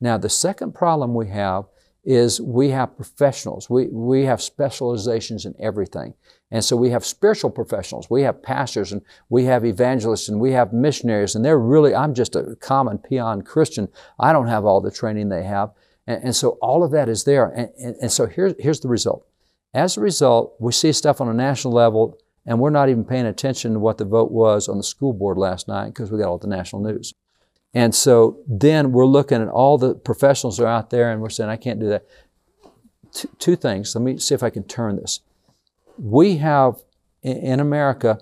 Now, 0.00 0.16
the 0.16 0.30
second 0.30 0.74
problem 0.74 1.14
we 1.14 1.28
have 1.28 1.66
is 2.04 2.40
we 2.40 2.70
have 2.70 2.96
professionals. 2.96 3.70
We, 3.70 3.86
we 3.88 4.24
have 4.24 4.42
specializations 4.42 5.46
in 5.46 5.54
everything. 5.60 6.14
And 6.50 6.64
so 6.64 6.76
we 6.76 6.90
have 6.90 7.04
spiritual 7.04 7.50
professionals. 7.50 8.10
We 8.10 8.22
have 8.22 8.42
pastors 8.42 8.92
and 8.92 9.02
we 9.28 9.44
have 9.44 9.64
evangelists 9.64 10.28
and 10.28 10.40
we 10.40 10.52
have 10.52 10.72
missionaries. 10.72 11.34
And 11.34 11.44
they're 11.44 11.58
really, 11.58 11.94
I'm 11.94 12.14
just 12.14 12.34
a 12.34 12.56
common 12.56 12.98
peon 12.98 13.42
Christian. 13.42 13.88
I 14.18 14.32
don't 14.32 14.48
have 14.48 14.64
all 14.64 14.80
the 14.80 14.90
training 14.90 15.28
they 15.28 15.44
have. 15.44 15.70
And, 16.06 16.24
and 16.24 16.36
so 16.36 16.58
all 16.60 16.82
of 16.82 16.90
that 16.90 17.08
is 17.08 17.24
there. 17.24 17.46
And, 17.46 17.70
and, 17.78 17.96
and 18.02 18.12
so 18.12 18.26
here's, 18.26 18.54
here's 18.58 18.80
the 18.80 18.88
result. 18.88 19.26
As 19.72 19.96
a 19.96 20.00
result, 20.00 20.54
we 20.58 20.72
see 20.72 20.92
stuff 20.92 21.20
on 21.20 21.28
a 21.28 21.34
national 21.34 21.72
level 21.72 22.18
and 22.44 22.58
we're 22.58 22.70
not 22.70 22.88
even 22.88 23.04
paying 23.04 23.26
attention 23.26 23.74
to 23.74 23.78
what 23.78 23.98
the 23.98 24.04
vote 24.04 24.32
was 24.32 24.68
on 24.68 24.76
the 24.76 24.82
school 24.82 25.12
board 25.12 25.38
last 25.38 25.68
night 25.68 25.86
because 25.86 26.10
we 26.10 26.18
got 26.18 26.28
all 26.28 26.38
the 26.38 26.48
national 26.48 26.82
news. 26.82 27.14
And 27.74 27.94
so 27.94 28.38
then 28.46 28.92
we're 28.92 29.06
looking 29.06 29.40
at 29.40 29.48
all 29.48 29.78
the 29.78 29.94
professionals 29.94 30.60
are 30.60 30.66
out 30.66 30.90
there 30.90 31.10
and 31.10 31.22
we're 31.22 31.30
saying, 31.30 31.50
I 31.50 31.56
can't 31.56 31.80
do 31.80 31.88
that. 31.88 32.06
T- 33.12 33.28
two 33.38 33.56
things. 33.56 33.94
Let 33.94 34.02
me 34.02 34.18
see 34.18 34.34
if 34.34 34.42
I 34.42 34.50
can 34.50 34.64
turn 34.64 34.96
this. 34.96 35.20
We 35.98 36.38
have 36.38 36.82
in 37.22 37.60
America 37.60 38.18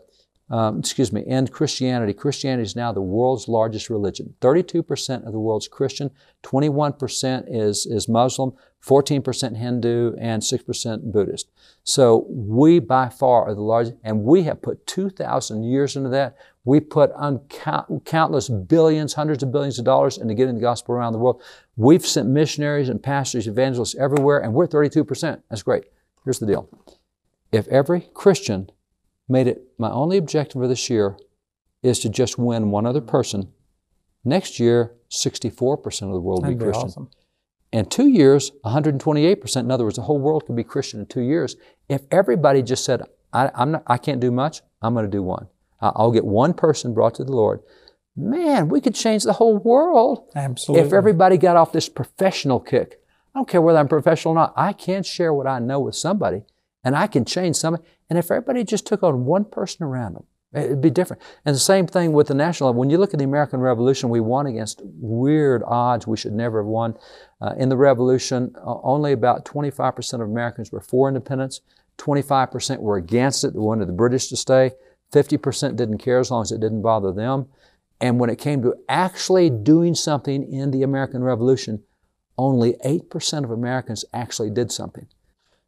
um, 0.50 0.80
excuse 0.80 1.12
me, 1.12 1.24
and 1.28 1.50
Christianity. 1.50 2.12
Christianity 2.12 2.64
is 2.64 2.74
now 2.74 2.90
the 2.92 3.00
world's 3.00 3.46
largest 3.46 3.88
religion. 3.88 4.34
32% 4.40 5.24
of 5.24 5.32
the 5.32 5.38
world's 5.38 5.68
Christian, 5.68 6.10
21% 6.42 7.44
is, 7.48 7.86
is 7.86 8.08
Muslim, 8.08 8.52
14% 8.84 9.56
Hindu, 9.56 10.14
and 10.18 10.42
6% 10.42 11.12
Buddhist. 11.12 11.50
So 11.84 12.26
we 12.28 12.80
by 12.80 13.08
far 13.08 13.44
are 13.44 13.54
the 13.54 13.60
largest, 13.60 13.96
and 14.02 14.24
we 14.24 14.42
have 14.42 14.60
put 14.60 14.86
2,000 14.88 15.62
years 15.62 15.94
into 15.94 16.08
that. 16.08 16.36
We 16.64 16.80
put 16.80 17.12
uncount, 17.16 18.04
countless 18.04 18.48
billions, 18.48 19.14
hundreds 19.14 19.42
of 19.42 19.52
billions 19.52 19.78
of 19.78 19.84
dollars 19.84 20.18
into 20.18 20.34
getting 20.34 20.56
the 20.56 20.60
gospel 20.60 20.94
around 20.94 21.12
the 21.12 21.18
world. 21.20 21.42
We've 21.76 22.04
sent 22.04 22.28
missionaries 22.28 22.88
and 22.88 23.02
pastors, 23.02 23.46
evangelists 23.46 23.94
everywhere, 23.94 24.40
and 24.40 24.52
we're 24.52 24.66
32%. 24.66 25.42
That's 25.48 25.62
great. 25.62 25.84
Here's 26.24 26.38
the 26.40 26.46
deal. 26.46 26.68
If 27.52 27.66
every 27.68 28.08
Christian 28.14 28.70
made 29.30 29.46
it 29.46 29.62
my 29.78 29.90
only 29.90 30.16
objective 30.16 30.60
for 30.60 30.68
this 30.68 30.90
year 30.90 31.16
is 31.82 31.98
to 32.00 32.08
just 32.08 32.38
win 32.38 32.70
one 32.70 32.86
other 32.86 33.00
person. 33.00 33.52
Next 34.24 34.60
year, 34.60 34.92
64% 35.10 36.02
of 36.02 36.12
the 36.12 36.20
world 36.20 36.44
will 36.44 36.54
be 36.54 36.58
Christian. 36.58 36.84
Awesome. 36.88 37.10
In 37.72 37.86
two 37.86 38.08
years, 38.08 38.50
128%. 38.64 39.56
In 39.56 39.70
other 39.70 39.84
words, 39.84 39.96
the 39.96 40.02
whole 40.02 40.18
world 40.18 40.44
could 40.46 40.56
be 40.56 40.64
Christian 40.64 41.00
in 41.00 41.06
two 41.06 41.22
years. 41.22 41.56
If 41.88 42.02
everybody 42.10 42.62
just 42.62 42.84
said, 42.84 43.02
I, 43.32 43.50
I'm 43.54 43.72
not, 43.72 43.84
I 43.86 43.96
can't 43.96 44.20
do 44.20 44.30
much, 44.30 44.60
I'm 44.82 44.92
going 44.92 45.06
to 45.06 45.10
do 45.10 45.22
one. 45.22 45.46
I'll 45.80 46.10
get 46.10 46.24
one 46.24 46.52
person 46.52 46.92
brought 46.92 47.14
to 47.14 47.24
the 47.24 47.32
Lord. 47.32 47.60
Man, 48.16 48.68
we 48.68 48.80
could 48.80 48.94
change 48.94 49.22
the 49.22 49.34
whole 49.34 49.56
world. 49.56 50.30
Absolutely. 50.34 50.86
If 50.86 50.92
everybody 50.92 51.38
got 51.38 51.56
off 51.56 51.72
this 51.72 51.88
professional 51.88 52.60
kick. 52.60 53.00
I 53.34 53.38
don't 53.38 53.48
care 53.48 53.62
whether 53.62 53.78
I'm 53.78 53.88
professional 53.88 54.32
or 54.32 54.34
not. 54.34 54.52
I 54.56 54.72
can 54.72 55.04
share 55.04 55.32
what 55.32 55.46
I 55.46 55.60
know 55.60 55.80
with 55.80 55.94
somebody 55.94 56.42
and 56.82 56.96
I 56.96 57.06
can 57.06 57.24
change 57.24 57.56
somebody. 57.56 57.84
And 58.10 58.18
if 58.18 58.30
everybody 58.30 58.64
just 58.64 58.86
took 58.86 59.02
on 59.02 59.24
one 59.24 59.44
person 59.44 59.84
around 59.86 60.14
them, 60.14 60.24
it'd 60.52 60.80
be 60.80 60.90
different. 60.90 61.22
And 61.44 61.54
the 61.54 61.60
same 61.60 61.86
thing 61.86 62.12
with 62.12 62.26
the 62.26 62.34
national 62.34 62.68
level. 62.70 62.80
When 62.80 62.90
you 62.90 62.98
look 62.98 63.14
at 63.14 63.18
the 63.18 63.24
American 63.24 63.60
Revolution, 63.60 64.10
we 64.10 64.20
won 64.20 64.46
against 64.46 64.82
weird 64.84 65.62
odds 65.64 66.06
we 66.06 66.16
should 66.16 66.32
never 66.32 66.60
have 66.60 66.66
won. 66.66 66.96
Uh, 67.40 67.54
in 67.56 67.68
the 67.68 67.76
Revolution, 67.76 68.52
uh, 68.56 68.80
only 68.82 69.12
about 69.12 69.44
25% 69.44 70.14
of 70.14 70.20
Americans 70.22 70.72
were 70.72 70.80
for 70.80 71.06
independence, 71.08 71.60
25% 71.98 72.80
were 72.80 72.96
against 72.96 73.44
it, 73.44 73.52
they 73.52 73.60
wanted 73.60 73.86
the 73.86 73.92
British 73.92 74.28
to 74.28 74.36
stay, 74.36 74.72
50% 75.12 75.76
didn't 75.76 75.98
care 75.98 76.18
as 76.18 76.30
long 76.30 76.42
as 76.42 76.50
it 76.52 76.60
didn't 76.60 76.82
bother 76.82 77.12
them. 77.12 77.46
And 78.00 78.18
when 78.18 78.30
it 78.30 78.38
came 78.38 78.62
to 78.62 78.74
actually 78.88 79.50
doing 79.50 79.94
something 79.94 80.52
in 80.52 80.70
the 80.70 80.82
American 80.82 81.22
Revolution, 81.22 81.82
only 82.38 82.74
8% 82.84 83.44
of 83.44 83.50
Americans 83.50 84.04
actually 84.12 84.50
did 84.50 84.72
something. 84.72 85.06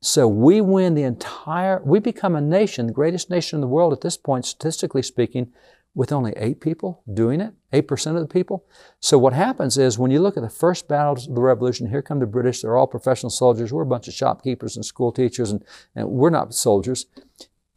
So 0.05 0.27
we 0.27 0.61
win 0.61 0.95
the 0.95 1.05
entire, 1.05 1.81
we 1.85 2.01
become 2.01 2.35
a 2.35 2.41
nation, 2.41 2.89
the 2.89 2.93
greatest 2.93 3.31
nation 3.31 3.59
in 3.59 3.61
the 3.61 3.69
world 3.69 3.93
at 3.93 4.01
this 4.01 4.17
point, 4.17 4.45
statistically 4.45 5.03
speaking, 5.03 5.53
with 5.95 6.11
only 6.11 6.33
eight 6.37 6.61
people 6.61 7.03
doing 7.13 7.41
it, 7.41 7.53
8% 7.73 8.17
of 8.17 8.21
the 8.21 8.27
people. 8.27 8.65
So 8.99 9.17
what 9.17 9.33
happens 9.33 9.79
is 9.79 10.01
when 10.01 10.11
you 10.11 10.21
look 10.21 10.37
at 10.37 10.43
the 10.43 10.51
first 10.51 10.89
battles 10.89 11.29
of 11.29 11.37
the 11.37 11.41
revolution, 11.41 11.89
here 11.89 12.03
come 12.03 12.19
the 12.19 12.27
British, 12.27 12.63
they're 12.63 12.77
all 12.77 12.89
professional 12.89 13.31
soldiers. 13.31 13.73
We're 13.73 13.83
a 13.83 13.87
bunch 13.87 14.09
of 14.09 14.15
shopkeepers 14.15 14.75
and 14.75 14.85
school 14.85 15.13
teachers, 15.13 15.53
and, 15.53 15.65
and 15.95 16.09
we're 16.09 16.31
not 16.31 16.53
soldiers. 16.53 17.07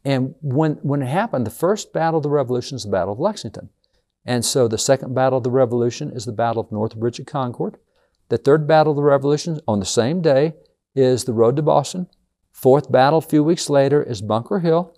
And 0.04 0.34
when, 0.40 0.72
when 0.82 1.02
it 1.02 1.08
happened, 1.08 1.46
the 1.46 1.50
first 1.50 1.92
battle 1.92 2.18
of 2.18 2.24
the 2.24 2.30
revolution 2.30 2.74
is 2.74 2.84
the 2.84 2.90
Battle 2.90 3.12
of 3.12 3.20
Lexington. 3.20 3.68
And 4.24 4.44
so 4.44 4.66
the 4.66 4.78
second 4.78 5.14
battle 5.14 5.38
of 5.38 5.44
the 5.44 5.50
revolution 5.50 6.10
is 6.10 6.24
the 6.24 6.32
Battle 6.32 6.62
of 6.62 6.72
North 6.72 6.96
Bridge 6.96 7.20
at 7.20 7.28
Concord. 7.28 7.76
The 8.30 8.38
third 8.38 8.66
battle 8.66 8.92
of 8.92 8.96
the 8.96 9.02
revolution 9.02 9.60
on 9.68 9.78
the 9.78 9.86
same 9.86 10.20
day 10.20 10.54
is 10.96 11.24
the 11.24 11.32
road 11.32 11.56
to 11.56 11.62
Boston. 11.62 12.08
Fourth 12.50 12.90
battle 12.90 13.18
a 13.18 13.22
few 13.22 13.44
weeks 13.44 13.68
later 13.68 14.02
is 14.02 14.22
Bunker 14.22 14.60
Hill. 14.60 14.96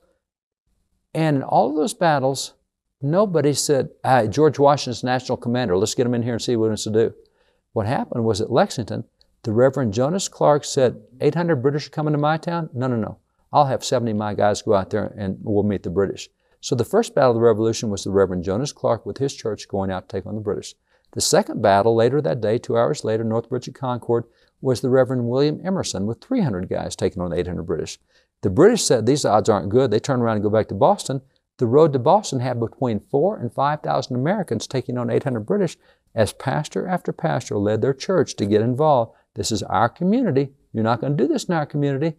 And 1.13 1.39
in 1.39 1.43
all 1.43 1.71
of 1.71 1.77
those 1.77 1.95
battles, 1.95 2.55
nobody 3.03 3.53
said, 3.53 3.91
hey, 4.05 4.29
George 4.29 4.59
Washington's 4.59 5.03
national 5.03 5.39
commander, 5.39 5.77
let's 5.77 5.95
get 5.95 6.07
him 6.07 6.15
in 6.15 6.23
here 6.23 6.35
and 6.35 6.43
see 6.43 6.55
what 6.55 6.67
he 6.67 6.71
wants 6.71 6.85
to 6.85 6.91
do. 6.91 7.15
What 7.73 7.87
happened 7.87 8.25
was 8.25 8.41
at 8.41 8.53
Lexington, 8.53 9.05
the 9.43 9.53
Reverend 9.53 9.93
Jonas 9.93 10.29
Clark 10.29 10.65
said, 10.65 11.03
800 11.21 11.57
British 11.57 11.89
are 11.89 11.91
coming 11.91 12.13
to 12.13 12.19
my 12.19 12.37
town? 12.37 12.71
No, 12.73 12.87
no, 12.87 12.97
no. 12.97 13.19
I'll 13.53 13.67
have 13.67 13.85
70 13.85 14.13
of 14.13 14.17
my 14.17 14.35
guys 14.35 14.63
go 14.63 14.75
out 14.75 14.91
there 14.91 15.13
and 15.17 15.39
we'll 15.43 15.63
meet 15.63 15.83
the 15.83 15.91
British. 15.91 16.29
So 16.61 16.75
the 16.75 16.85
first 16.85 17.15
battle 17.15 17.31
of 17.31 17.37
the 17.37 17.41
Revolution 17.41 17.89
was 17.89 18.05
the 18.05 18.11
Reverend 18.11 18.45
Jonas 18.45 18.73
Clark 18.73 19.07
with 19.07 19.19
his 19.19 19.35
church 19.35 19.69
going 19.69 19.91
out 19.91 20.09
to 20.09 20.17
take 20.17 20.27
on 20.27 20.35
the 20.35 20.41
British. 20.41 20.75
The 21.13 21.21
second 21.21 21.63
battle, 21.63 21.95
later 21.95 22.21
that 22.21 22.41
day, 22.41 22.59
two 22.59 22.77
hours 22.77 23.05
later, 23.05 23.25
North 23.25 23.49
Bridge 23.49 23.69
at 23.69 23.75
Concord, 23.75 24.25
was 24.61 24.81
the 24.81 24.91
Reverend 24.91 25.29
William 25.29 25.61
Emerson 25.65 26.07
with 26.07 26.21
300 26.21 26.69
guys 26.69 26.97
taking 26.97 27.23
on 27.23 27.33
800 27.33 27.63
British. 27.63 27.99
The 28.43 28.51
British 28.51 28.85
said 28.85 29.07
these 29.07 29.25
odds 29.25 29.49
aren't 29.49 29.69
good. 29.69 29.91
They 29.91 30.01
turned 30.01 30.23
around 30.23 30.37
and 30.37 30.43
go 30.43 30.51
back 30.51 30.69
to 30.69 30.75
Boston. 30.75 31.23
The 31.59 31.67
road 31.67 31.93
to 31.93 31.99
Boston 31.99 32.41
had 32.41 32.61
between 32.61 33.01
four 33.01 33.37
and 33.37 33.53
5,000 33.53 34.15
Americans 34.15 34.67
taking 34.67 34.97
on 34.97 35.11
800 35.11 35.41
British 35.41 35.77
as 36.15 36.33
pastor 36.33 36.87
after 36.87 37.13
pastor 37.13 37.59
led 37.59 37.83
their 37.83 37.95
church 37.95 38.37
to 38.37 38.47
get 38.47 38.63
involved. 38.63 39.13
This 39.35 39.51
is 39.51 39.63
our 39.65 39.89
community. 39.89 40.51
You're 40.73 40.85
not 40.85 41.01
going 41.01 41.17
to 41.17 41.23
do 41.23 41.29
this 41.29 41.45
in 41.45 41.55
our 41.55 41.67
community. 41.67 42.15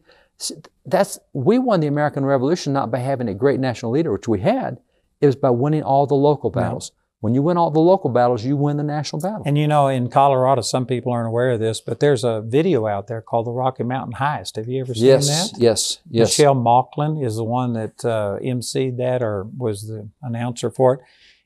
That's, 0.86 1.19
we 1.34 1.58
won 1.58 1.80
the 1.80 1.88
American 1.88 2.25
Revolution 2.25 2.73
not 2.73 2.91
by 2.91 2.99
having 2.99 3.30
a 3.30 3.34
great 3.34 3.60
national 3.60 3.91
leader, 3.91 4.12
which 4.12 4.28
we 4.28 4.39
had. 4.39 4.80
It 5.21 5.25
was 5.25 5.36
by 5.36 5.49
winning 5.49 5.84
all 5.84 6.08
the 6.08 6.15
local 6.15 6.49
battles. 6.49 6.91
When 7.21 7.36
you 7.36 7.41
win 7.41 7.58
all 7.58 7.69
the 7.69 7.82
local 7.82 8.10
battles, 8.10 8.45
you 8.45 8.55
win 8.55 8.77
the 8.77 8.84
national 8.84 9.21
battle. 9.21 9.43
And 9.45 9.58
you 9.58 9.67
know, 9.67 9.89
in 9.89 10.10
Colorado, 10.10 10.62
some 10.62 10.86
people 10.86 11.12
aren't 11.12 11.27
aware 11.27 11.51
of 11.51 11.60
this, 11.60 11.82
but 11.82 11.99
there's 11.99 12.23
a 12.23 12.41
video 12.41 12.88
out 12.88 13.08
there 13.08 13.21
called 13.21 13.45
the 13.45 13.51
Rocky 13.51 13.84
Mountain 13.84 14.15
Heist. 14.19 14.55
Have 14.55 14.69
you 14.69 14.79
ever 14.82 14.93
seen 14.93 15.05
yes, 15.05 15.27
that? 15.27 15.60
Yes, 15.60 15.99
yes. 16.10 16.29
Michelle 16.29 16.55
Malkin 16.55 17.21
is 17.21 17.36
the 17.36 17.43
one 17.43 17.73
that 17.73 18.05
uh, 18.05 18.39
emceed 18.41 18.97
that 18.97 19.21
or 19.21 19.47
was 19.58 19.88
the 19.88 20.08
announcer 20.21 20.71
for 20.71 20.93
it. 20.93 20.99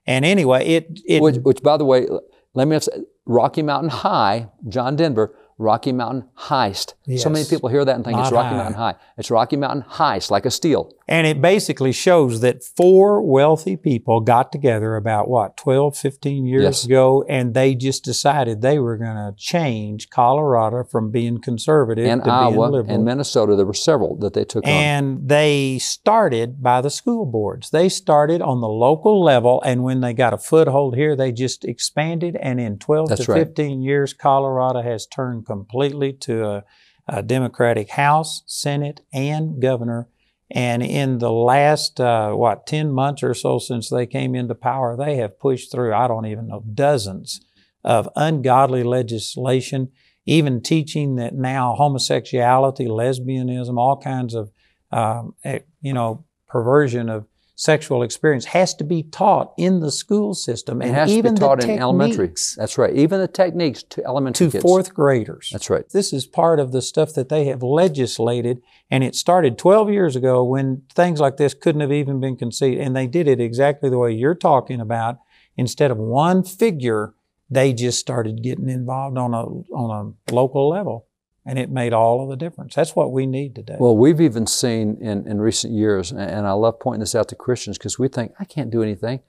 And 0.06 0.24
anyway, 0.26 0.66
it. 0.68 1.00
it 1.08 1.22
which, 1.24 1.38
which, 1.38 1.64
by 1.64 1.78
the 1.78 1.86
way, 1.86 2.08
let 2.54 2.68
me 2.68 2.80
say, 2.80 2.92
Rocky 3.26 3.64
Mountain 3.64 3.90
High, 3.90 4.50
John 4.68 4.96
Denver, 4.96 5.34
Rocky 5.64 5.92
Mountain 5.92 6.30
Heist. 6.38 6.94
Yes. 7.06 7.24
So 7.24 7.30
many 7.30 7.46
people 7.46 7.70
hear 7.70 7.84
that 7.84 7.96
and 7.96 8.04
think 8.04 8.18
Not 8.18 8.28
it's 8.28 8.32
Rocky 8.32 8.50
high. 8.50 8.56
Mountain 8.56 8.74
High. 8.76 8.96
It's 9.18 9.32
Rocky 9.32 9.56
Mountain 9.56 9.84
Heist, 9.90 10.30
like 10.30 10.46
a 10.46 10.52
steal. 10.52 10.94
And 11.08 11.28
it 11.28 11.42
basically 11.42 11.92
shows 11.92 12.40
that 12.42 12.64
four 12.64 13.22
wealthy 13.22 13.76
people 13.76 14.22
got 14.22 14.52
together 14.52 14.96
about 14.96 15.28
what, 15.28 15.58
12, 15.58 15.98
15 15.98 16.46
years 16.46 16.64
yes. 16.64 16.86
ago, 16.86 17.26
and 17.28 17.54
they 17.54 17.76
just 17.76 18.06
decided 18.06 18.62
they 18.62 18.80
were 18.80 18.98
going 18.98 19.16
to 19.16 19.34
change 19.38 20.10
Colorado 20.10 20.84
from 20.84 21.12
being 21.12 21.42
conservative 21.42 22.06
and 22.06 22.24
to 22.24 22.30
Iowa 22.30 22.52
being 22.52 22.72
liberal. 22.72 22.96
And 22.96 23.06
Minnesota, 23.06 23.56
there 23.56 23.66
were 23.66 23.74
several 23.74 24.16
that 24.20 24.34
they 24.34 24.46
took 24.46 24.66
and 24.66 25.18
on. 25.18 25.28
they 25.28 25.78
started 25.80 26.64
by 26.64 26.80
the 26.80 26.90
school 26.90 27.26
boards. 27.26 27.70
They 27.72 27.90
started 27.90 28.42
on 28.42 28.62
the 28.62 28.70
local 28.70 29.22
level, 29.22 29.62
and 29.64 29.84
when 29.84 30.00
they 30.02 30.14
got 30.14 30.34
a 30.34 30.38
foothold 30.38 30.96
here, 30.96 31.16
they 31.16 31.32
just 31.34 31.66
expanded. 31.66 32.38
And 32.38 32.62
in 32.62 32.80
12 32.80 33.10
That's 33.10 33.26
to 33.26 33.34
15 33.34 33.82
years, 33.82 34.14
Colorado 34.14 34.82
has 34.82 35.06
turned 35.06 35.46
completely 35.60 36.14
to 36.14 36.46
a, 36.46 36.64
a 37.08 37.24
Democratic 37.24 37.92
House, 37.92 38.44
Senate, 38.46 39.02
and 39.14 39.62
governor. 39.62 40.10
And 40.52 40.84
in 40.84 41.18
the 41.18 41.32
last, 41.32 42.00
uh, 42.00 42.34
what, 42.34 42.68
10 42.68 42.92
months 42.92 43.24
or 43.24 43.34
so 43.34 43.60
since 43.60 43.90
they 43.90 44.06
came 44.06 44.36
into 44.36 44.56
power, 44.56 44.96
they 44.96 45.16
have 45.18 45.40
pushed 45.40 45.72
through, 45.72 45.94
I 45.94 46.08
don't 46.08 46.28
even 46.28 46.48
know, 46.48 46.64
dozens 46.74 47.42
of 47.84 48.08
ungodly 48.16 48.84
legislation, 48.84 49.92
even 50.26 50.62
teaching 50.62 51.16
that 51.16 51.34
now 51.34 51.76
homosexuality, 51.76 52.86
lesbianism, 52.86 53.78
all 53.78 53.98
kinds 53.98 54.34
of, 54.36 54.52
um, 54.92 55.36
eh, 55.44 55.60
you 55.82 55.94
know, 55.94 56.26
perversion 56.48 57.10
of 57.10 57.26
sexual 57.56 58.02
experience 58.02 58.46
has 58.46 58.74
to 58.76 58.84
be 58.84 59.04
taught 59.04 59.54
in 59.58 59.80
the 59.80 59.92
school 59.92 60.34
system. 60.34 60.82
And 60.82 60.92
it 60.92 60.94
has 60.94 61.12
even 61.12 61.36
to 61.36 61.40
be 61.40 61.46
taught 61.46 61.64
in 61.64 61.80
elementary. 61.80 62.34
That's 62.58 62.78
right. 62.78 62.94
Even 62.96 63.20
the 63.20 63.28
techniques 63.28 63.84
to 63.84 64.04
elementary 64.06 64.48
to 64.48 64.52
kids. 64.52 64.62
fourth 64.62 64.94
graders. 64.94 65.50
That's 65.52 65.70
right. 65.70 65.88
This 65.90 66.14
is 66.14 66.26
part 66.26 66.60
of 66.60 66.72
the 66.72 66.82
stuff 66.82 67.14
that 67.14 67.30
they 67.30 67.46
have 67.46 67.62
legislated, 67.62 68.62
and 68.90 69.04
it 69.04 69.16
started 69.16 69.58
12 69.58 69.92
years 69.92 70.16
ago 70.16 70.44
when 70.44 70.84
things 70.94 71.20
like 71.20 71.38
this 71.38 71.54
couldn't 71.54 71.82
have 71.82 71.92
even 71.92 72.20
been 72.20 72.36
conceived, 72.36 72.82
and 72.82 72.96
they 72.96 73.08
did 73.08 73.28
it 73.28 73.40
exactly 73.40 73.90
the 73.90 74.00
way 74.00 74.12
you're 74.12 74.36
talking 74.36 74.82
about. 74.82 75.20
Instead 75.56 75.92
of 75.92 75.98
one 75.98 76.44
figure, 76.44 77.14
they 77.50 77.74
just 77.74 78.00
started 78.00 78.42
getting 78.42 78.70
involved 78.70 79.18
on 79.18 79.34
a 79.34 79.44
on 79.76 80.16
a 80.28 80.34
local 80.34 80.70
level 80.70 81.06
and 81.46 81.60
it 81.60 81.70
made 81.70 81.94
all 81.94 82.24
of 82.24 82.30
the 82.30 82.36
difference. 82.36 82.76
That's 82.76 82.96
what 82.96 83.12
we 83.12 83.26
need 83.26 83.56
today. 83.56 83.76
Well, 83.80 83.98
we've 83.98 84.22
even 84.22 84.48
seen 84.48 84.98
in, 85.02 85.28
in 85.28 85.42
recent 85.42 85.74
years, 85.74 86.12
and 86.12 86.48
I 86.48 86.54
love 86.54 86.80
pointing 86.80 87.02
this 87.02 87.16
out 87.16 87.28
to 87.30 87.36
Christians 87.36 87.78
because 87.78 88.00
we 88.00 88.08
think, 88.08 88.34
I 88.40 88.46
can't 88.46 88.72
do 88.72 88.82
anything. 88.82 89.22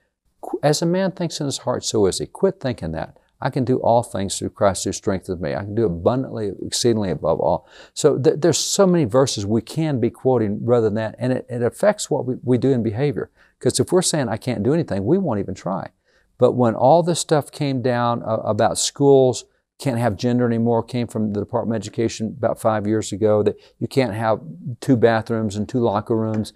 As 0.63 0.81
a 0.81 0.85
man 0.85 1.11
thinks 1.11 1.39
in 1.39 1.45
his 1.45 1.59
heart, 1.59 1.83
so 1.83 2.05
is 2.05 2.19
he. 2.19 2.25
Quit 2.27 2.59
thinking 2.59 2.91
that. 2.91 3.17
I 3.41 3.49
can 3.49 3.65
do 3.65 3.79
all 3.79 4.01
things 4.01 4.39
through 4.39 4.51
Christ 4.51 4.85
who 4.85 4.93
strengthens 4.93 5.41
me. 5.41 5.53
I 5.55 5.63
can 5.63 5.75
do 5.75 5.85
abundantly, 5.85 6.53
exceedingly 6.65 7.11
above 7.11 7.39
all. 7.39 7.67
So 7.93 8.17
th- 8.17 8.37
there's 8.39 8.57
so 8.57 8.87
many 8.87 9.03
verses 9.03 9.45
we 9.45 9.61
can 9.61 9.99
be 9.99 10.09
quoting 10.09 10.65
rather 10.65 10.85
than 10.85 10.95
that, 10.95 11.15
and 11.19 11.33
it, 11.33 11.45
it 11.49 11.61
affects 11.61 12.09
what 12.09 12.25
we, 12.25 12.35
we 12.43 12.57
do 12.57 12.71
in 12.71 12.81
behavior. 12.81 13.29
Because 13.59 13.79
if 13.79 13.91
we're 13.91 14.01
saying 14.01 14.29
I 14.29 14.37
can't 14.37 14.63
do 14.63 14.73
anything, 14.73 15.05
we 15.05 15.17
won't 15.17 15.39
even 15.39 15.53
try. 15.53 15.89
But 16.37 16.53
when 16.53 16.75
all 16.75 17.03
this 17.03 17.19
stuff 17.19 17.51
came 17.51 17.81
down 17.81 18.23
uh, 18.23 18.37
about 18.37 18.77
schools, 18.77 19.45
can't 19.77 19.99
have 19.99 20.15
gender 20.15 20.45
anymore 20.45 20.83
came 20.83 21.07
from 21.07 21.33
the 21.33 21.39
Department 21.39 21.75
of 21.75 21.81
Education 21.81 22.35
about 22.37 22.61
five 22.61 22.87
years 22.87 23.11
ago 23.11 23.43
that 23.43 23.57
you 23.77 23.87
can't 23.87 24.13
have 24.13 24.39
two 24.79 24.95
bathrooms 24.95 25.55
and 25.55 25.67
two 25.67 25.79
locker 25.79 26.15
rooms. 26.15 26.53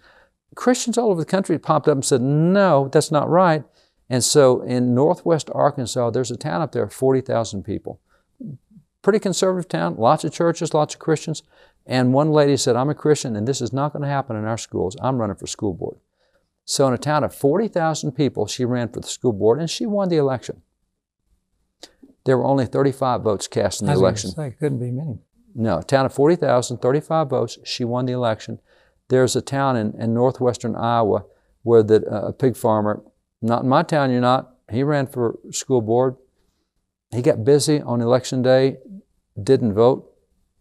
Christians 0.55 0.97
all 0.97 1.11
over 1.11 1.19
the 1.19 1.25
country 1.25 1.59
popped 1.59 1.87
up 1.87 1.95
and 1.95 2.05
said, 2.05 2.21
no, 2.21 2.87
that's 2.91 3.11
not 3.11 3.29
right. 3.29 3.63
And 4.09 4.23
so 4.23 4.61
in 4.61 4.95
northwest 4.95 5.49
Arkansas, 5.53 6.09
there's 6.11 6.31
a 6.31 6.37
town 6.37 6.61
up 6.61 6.71
there, 6.71 6.87
40,000 6.87 7.63
people. 7.63 7.99
Pretty 9.01 9.19
conservative 9.19 9.69
town, 9.69 9.95
lots 9.97 10.23
of 10.23 10.33
churches, 10.33 10.73
lots 10.73 10.95
of 10.95 10.99
Christians. 10.99 11.43
And 11.85 12.13
one 12.13 12.31
lady 12.31 12.57
said, 12.57 12.75
I'm 12.75 12.89
a 12.89 12.95
Christian 12.95 13.35
and 13.35 13.47
this 13.47 13.61
is 13.61 13.73
not 13.73 13.93
going 13.93 14.03
to 14.03 14.09
happen 14.09 14.35
in 14.35 14.45
our 14.45 14.57
schools. 14.57 14.95
I'm 15.01 15.17
running 15.17 15.35
for 15.35 15.47
school 15.47 15.73
board. 15.73 15.97
So 16.65 16.87
in 16.87 16.93
a 16.93 16.97
town 16.97 17.23
of 17.23 17.33
40,000 17.33 18.11
people, 18.13 18.47
she 18.47 18.63
ran 18.63 18.89
for 18.89 18.99
the 19.01 19.07
school 19.07 19.33
board 19.33 19.59
and 19.59 19.69
she 19.69 19.85
won 19.85 20.09
the 20.09 20.17
election. 20.17 20.61
There 22.29 22.37
were 22.37 22.45
only 22.45 22.67
35 22.67 23.23
votes 23.23 23.47
cast 23.47 23.81
in 23.81 23.87
the 23.87 23.93
election. 23.93 24.29
say, 24.29 24.51
couldn't 24.51 24.77
be 24.77 24.91
many. 24.91 25.17
No, 25.55 25.79
a 25.79 25.83
town 25.83 26.05
of 26.05 26.13
40,000, 26.13 26.77
35 26.77 27.27
votes. 27.27 27.57
She 27.63 27.83
won 27.83 28.05
the 28.05 28.13
election. 28.13 28.59
There's 29.07 29.35
a 29.35 29.41
town 29.41 29.75
in, 29.75 29.99
in 29.99 30.13
northwestern 30.13 30.75
Iowa 30.75 31.25
where 31.63 31.81
the, 31.81 32.05
uh, 32.05 32.27
a 32.27 32.31
pig 32.31 32.55
farmer, 32.55 33.01
not 33.41 33.63
in 33.63 33.69
my 33.69 33.81
town, 33.81 34.11
you're 34.11 34.21
not, 34.21 34.53
he 34.69 34.83
ran 34.83 35.07
for 35.07 35.39
school 35.49 35.81
board. 35.81 36.17
He 37.09 37.23
got 37.23 37.43
busy 37.43 37.81
on 37.81 37.99
election 37.99 38.43
day, 38.43 38.77
didn't 39.41 39.73
vote. 39.73 40.13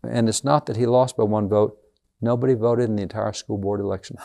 And 0.02 0.26
it's 0.26 0.42
not 0.42 0.64
that 0.64 0.78
he 0.78 0.86
lost 0.86 1.18
by 1.18 1.24
one 1.24 1.50
vote. 1.50 1.76
Nobody 2.22 2.54
voted 2.54 2.88
in 2.88 2.96
the 2.96 3.02
entire 3.02 3.34
school 3.34 3.58
board 3.58 3.78
election. 3.78 4.16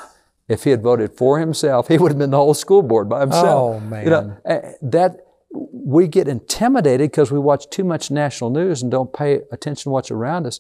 If 0.48 0.64
he 0.64 0.70
had 0.70 0.82
voted 0.82 1.18
for 1.18 1.40
himself, 1.40 1.90
he 1.90 1.98
would 1.98 2.12
have 2.12 2.18
been 2.18 2.32
the 2.32 2.38
whole 2.38 2.54
school 2.54 2.84
board 2.84 3.10
by 3.10 3.20
himself. 3.20 3.46
Oh, 3.46 3.80
man. 3.82 4.06
You 4.06 4.10
know, 4.12 4.38
eh, 4.46 4.74
that 4.82 5.26
we 5.54 6.08
get 6.08 6.28
intimidated 6.28 7.12
because 7.12 7.32
we 7.32 7.39
watch 7.39 7.70
too 7.70 7.84
much 7.84 8.12
national 8.12 8.50
news 8.50 8.82
and 8.82 8.92
don't 8.92 9.13
pay 9.13 9.42
attention 9.52 9.84
to 9.84 9.89
what's 9.89 10.12
around 10.12 10.46
us. 10.48 10.60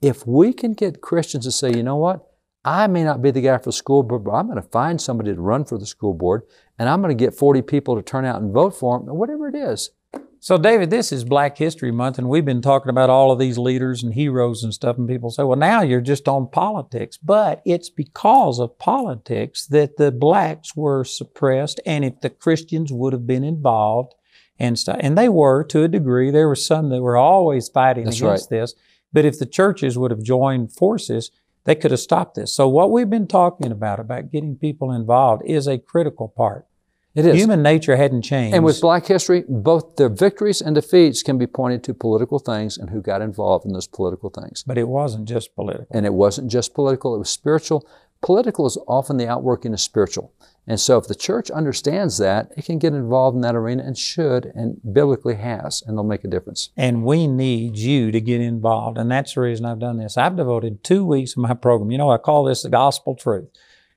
If 0.00 0.26
we 0.26 0.52
can 0.52 0.72
get 0.72 1.00
Christians 1.00 1.44
to 1.44 1.52
say, 1.52 1.72
you 1.72 1.82
know 1.82 1.96
what, 1.96 2.26
I 2.64 2.86
may 2.86 3.04
not 3.04 3.22
be 3.22 3.30
the 3.30 3.40
guy 3.40 3.58
for 3.58 3.66
the 3.66 3.72
school 3.72 4.02
board, 4.02 4.24
but 4.24 4.32
I'm 4.32 4.46
going 4.46 4.60
to 4.60 4.68
find 4.68 5.00
somebody 5.00 5.34
to 5.34 5.40
run 5.40 5.64
for 5.64 5.78
the 5.78 5.86
school 5.86 6.14
board, 6.14 6.42
and 6.78 6.88
I'm 6.88 7.02
going 7.02 7.16
to 7.16 7.24
get 7.24 7.34
40 7.34 7.62
people 7.62 7.96
to 7.96 8.02
turn 8.02 8.24
out 8.24 8.40
and 8.40 8.52
vote 8.52 8.76
for 8.76 8.96
him, 8.96 9.06
whatever 9.06 9.48
it 9.48 9.54
is. 9.54 9.90
So, 10.38 10.58
David, 10.58 10.90
this 10.90 11.12
is 11.12 11.22
Black 11.22 11.56
History 11.56 11.92
Month, 11.92 12.18
and 12.18 12.28
we've 12.28 12.44
been 12.44 12.62
talking 12.62 12.90
about 12.90 13.10
all 13.10 13.30
of 13.30 13.38
these 13.38 13.58
leaders 13.58 14.02
and 14.02 14.12
heroes 14.12 14.64
and 14.64 14.74
stuff. 14.74 14.98
And 14.98 15.08
people 15.08 15.30
say, 15.30 15.44
well, 15.44 15.56
now 15.56 15.82
you're 15.82 16.00
just 16.00 16.26
on 16.26 16.48
politics. 16.48 17.16
But 17.16 17.62
it's 17.64 17.88
because 17.88 18.58
of 18.58 18.76
politics 18.76 19.66
that 19.66 19.98
the 19.98 20.10
blacks 20.10 20.74
were 20.74 21.04
suppressed. 21.04 21.78
And 21.86 22.04
if 22.04 22.20
the 22.22 22.30
Christians 22.30 22.92
would 22.92 23.12
have 23.12 23.24
been 23.24 23.44
involved 23.44 24.14
and 24.58 24.78
stuff, 24.78 24.98
and 25.00 25.16
they 25.16 25.28
were 25.28 25.64
to 25.64 25.82
a 25.82 25.88
degree, 25.88 26.30
there 26.30 26.48
were 26.48 26.56
some 26.56 26.88
that 26.90 27.02
were 27.02 27.16
always 27.16 27.68
fighting 27.68 28.04
That's 28.04 28.20
against 28.20 28.50
this. 28.50 28.74
But 29.12 29.24
if 29.24 29.38
the 29.38 29.46
churches 29.46 29.98
would 29.98 30.10
have 30.10 30.22
joined 30.22 30.72
forces, 30.72 31.30
they 31.64 31.74
could 31.74 31.90
have 31.90 32.00
stopped 32.00 32.34
this. 32.34 32.54
So, 32.54 32.68
what 32.68 32.90
we've 32.90 33.10
been 33.10 33.26
talking 33.26 33.70
about, 33.70 34.00
about 34.00 34.32
getting 34.32 34.56
people 34.56 34.90
involved, 34.90 35.42
is 35.44 35.66
a 35.66 35.78
critical 35.78 36.28
part. 36.28 36.66
It 37.14 37.26
is. 37.26 37.36
Human 37.36 37.62
nature 37.62 37.96
hadn't 37.96 38.22
changed. 38.22 38.54
And 38.54 38.64
with 38.64 38.80
black 38.80 39.06
history, 39.06 39.44
both 39.46 39.96
the 39.96 40.08
victories 40.08 40.62
and 40.62 40.74
defeats 40.74 41.22
can 41.22 41.36
be 41.36 41.46
pointed 41.46 41.84
to 41.84 41.94
political 41.94 42.38
things 42.38 42.78
and 42.78 42.88
who 42.88 43.02
got 43.02 43.20
involved 43.20 43.66
in 43.66 43.72
those 43.74 43.86
political 43.86 44.30
things. 44.30 44.62
but 44.62 44.78
it 44.78 44.88
wasn't 44.88 45.28
just 45.28 45.54
political. 45.54 45.86
And 45.90 46.06
it 46.06 46.14
wasn't 46.14 46.50
just 46.50 46.72
political, 46.74 47.14
it 47.14 47.18
was 47.18 47.28
spiritual. 47.28 47.86
Political 48.22 48.66
is 48.66 48.78
often 48.86 49.18
the 49.18 49.28
outworking 49.28 49.74
of 49.74 49.80
spiritual. 49.80 50.32
And 50.66 50.78
so 50.78 50.96
if 50.96 51.08
the 51.08 51.14
church 51.16 51.50
understands 51.50 52.18
that, 52.18 52.52
it 52.56 52.64
can 52.64 52.78
get 52.78 52.94
involved 52.94 53.34
in 53.34 53.40
that 53.40 53.56
arena 53.56 53.82
and 53.82 53.98
should 53.98 54.46
and 54.54 54.80
biblically 54.92 55.34
has, 55.34 55.82
and 55.84 55.96
they'll 55.96 56.04
make 56.04 56.22
a 56.24 56.28
difference. 56.28 56.70
And 56.76 57.04
we 57.04 57.26
need 57.26 57.76
you 57.76 58.12
to 58.12 58.20
get 58.20 58.40
involved. 58.40 58.96
And 58.96 59.10
that's 59.10 59.34
the 59.34 59.40
reason 59.40 59.66
I've 59.66 59.80
done 59.80 59.98
this. 59.98 60.16
I've 60.16 60.36
devoted 60.36 60.84
two 60.84 61.04
weeks 61.04 61.32
of 61.32 61.38
my 61.38 61.54
program. 61.54 61.90
You 61.90 61.98
know, 61.98 62.10
I 62.10 62.18
call 62.18 62.44
this 62.44 62.62
the 62.62 62.68
gospel 62.68 63.16
truth. 63.16 63.48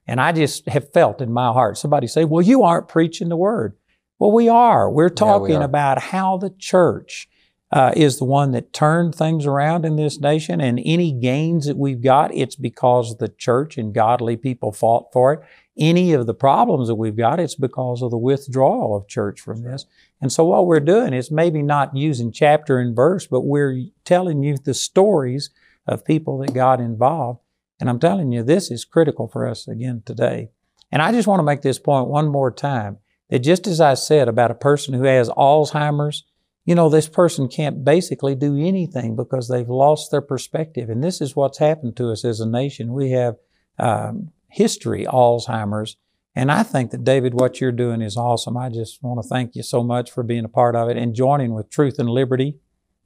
And 0.08 0.20
I 0.20 0.32
just 0.32 0.68
have 0.68 0.92
felt 0.92 1.22
in 1.22 1.32
my 1.32 1.52
heart 1.52 1.78
somebody 1.78 2.08
say, 2.08 2.26
well, 2.26 2.42
you 2.42 2.64
aren't 2.64 2.88
preaching 2.88 3.30
the 3.30 3.38
word. 3.38 3.76
Well, 4.18 4.32
we 4.32 4.50
are. 4.50 4.90
We're 4.90 5.10
talking 5.10 5.58
are. 5.58 5.64
about 5.64 6.02
how 6.02 6.38
the 6.38 6.52
church 6.58 7.28
uh, 7.72 7.92
is 7.96 8.18
the 8.18 8.26
one 8.26 8.52
that 8.52 8.72
turned 8.72 9.14
things 9.16 9.46
around 9.46 9.86
in 9.86 9.98
this 9.98 10.20
nation. 10.20 10.62
And 10.62 10.80
any 10.84 11.12
gains 11.12 11.66
that 11.66 11.78
we've 11.78 12.02
got, 12.02 12.34
it's 12.34 12.56
because 12.56 13.18
the 13.18 13.30
church 13.30 13.78
and 13.78 13.94
godly 13.94 14.38
people 14.38 14.72
fought 14.72 15.12
for 15.12 15.34
it. 15.34 15.42
Any 15.78 16.14
of 16.14 16.26
the 16.26 16.34
problems 16.34 16.88
that 16.88 16.96
we've 16.96 17.18
got, 17.18 17.40
it's 17.40 17.56
because 17.56 18.02
of 18.02 18.12
the 18.12 18.18
withdrawal 18.18 18.96
of 18.96 19.08
church 19.08 19.42
from 19.42 19.64
this. 19.64 19.86
And 20.22 20.32
so 20.32 20.46
what 20.46 20.68
we're 20.68 20.80
doing 20.80 21.14
is 21.14 21.30
maybe 21.30 21.62
not 21.62 21.96
using 21.96 22.32
chapter 22.32 22.80
and 22.80 22.96
verse, 22.96 23.28
but 23.28 23.42
we're 23.42 23.88
telling 24.06 24.42
you 24.42 24.58
the 24.58 24.74
stories 24.74 25.50
of 25.86 26.06
people 26.06 26.38
that 26.40 26.54
got 26.54 26.80
involved. 26.80 27.40
And 27.80 27.90
I'm 27.90 28.00
telling 28.00 28.32
you, 28.32 28.42
this 28.42 28.72
is 28.72 28.86
critical 28.86 29.28
for 29.28 29.46
us 29.48 29.68
again 29.68 30.04
today. 30.06 30.50
And 30.92 31.02
I 31.02 31.12
just 31.12 31.28
want 31.28 31.40
to 31.40 31.44
make 31.44 31.62
this 31.62 31.80
point 31.80 32.08
one 32.08 32.28
more 32.30 32.52
time 32.52 33.00
that 33.30 33.40
just 33.40 33.68
as 33.68 33.82
I 33.82 33.96
said 33.96 34.28
about 34.28 34.52
a 34.52 34.56
person 34.56 34.94
who 34.94 35.04
has 35.04 35.30
Alzheimer's, 35.30 36.24
you 36.64 36.74
know, 36.74 36.90
this 36.90 37.08
person 37.08 37.48
can't 37.48 37.84
basically 37.84 38.34
do 38.34 38.58
anything 38.58 39.16
because 39.16 39.48
they've 39.48 39.70
lost 39.70 40.10
their 40.10 40.22
perspective. 40.22 40.90
And 40.90 41.04
this 41.04 41.22
is 41.22 41.36
what's 41.36 41.58
happened 41.58 41.96
to 41.98 42.12
us 42.12 42.26
as 42.26 42.40
a 42.40 42.48
nation. 42.48 42.94
We 42.94 43.12
have 43.12 43.36
um, 43.78 44.32
history, 44.56 45.06
Alzheimer's. 45.06 45.98
And 46.34 46.50
I 46.50 46.64
think 46.64 46.92
that, 46.92 47.04
David, 47.04 47.34
what 47.34 47.60
you're 47.60 47.74
doing 47.74 48.02
is 48.02 48.16
awesome. 48.16 48.56
I 48.56 48.70
just 48.70 49.04
want 49.04 49.22
to 49.22 49.28
thank 49.28 49.56
you 49.56 49.64
so 49.64 49.84
much 49.84 50.10
for 50.10 50.24
being 50.24 50.46
a 50.46 50.50
part 50.50 50.76
of 50.76 50.90
it 50.90 50.98
and 50.98 51.14
joining 51.14 51.54
with 51.54 51.70
Truth 51.70 52.00
and 52.00 52.10
Liberty. 52.10 52.56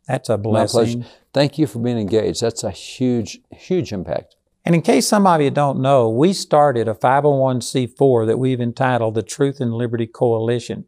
That's 0.07 0.29
a 0.29 0.38
blessing. 0.38 0.99
My 0.99 1.05
pleasure. 1.05 1.15
Thank 1.33 1.57
you 1.57 1.65
for 1.65 1.79
being 1.79 1.97
engaged. 1.97 2.41
That's 2.41 2.63
a 2.63 2.71
huge, 2.71 3.39
huge 3.51 3.91
impact. 3.91 4.35
And 4.63 4.75
in 4.75 4.83
case 4.83 5.07
some 5.07 5.25
of 5.25 5.41
you 5.41 5.49
don't 5.49 5.81
know, 5.81 6.07
we 6.07 6.33
started 6.33 6.88
a 6.88 6.93
501c4 6.93 8.27
that 8.27 8.38
we've 8.38 8.62
entitled 8.62 9.15
the 9.15 9.23
Truth 9.23 9.59
and 9.59 9.73
Liberty 9.73 10.05
Coalition. 10.05 10.85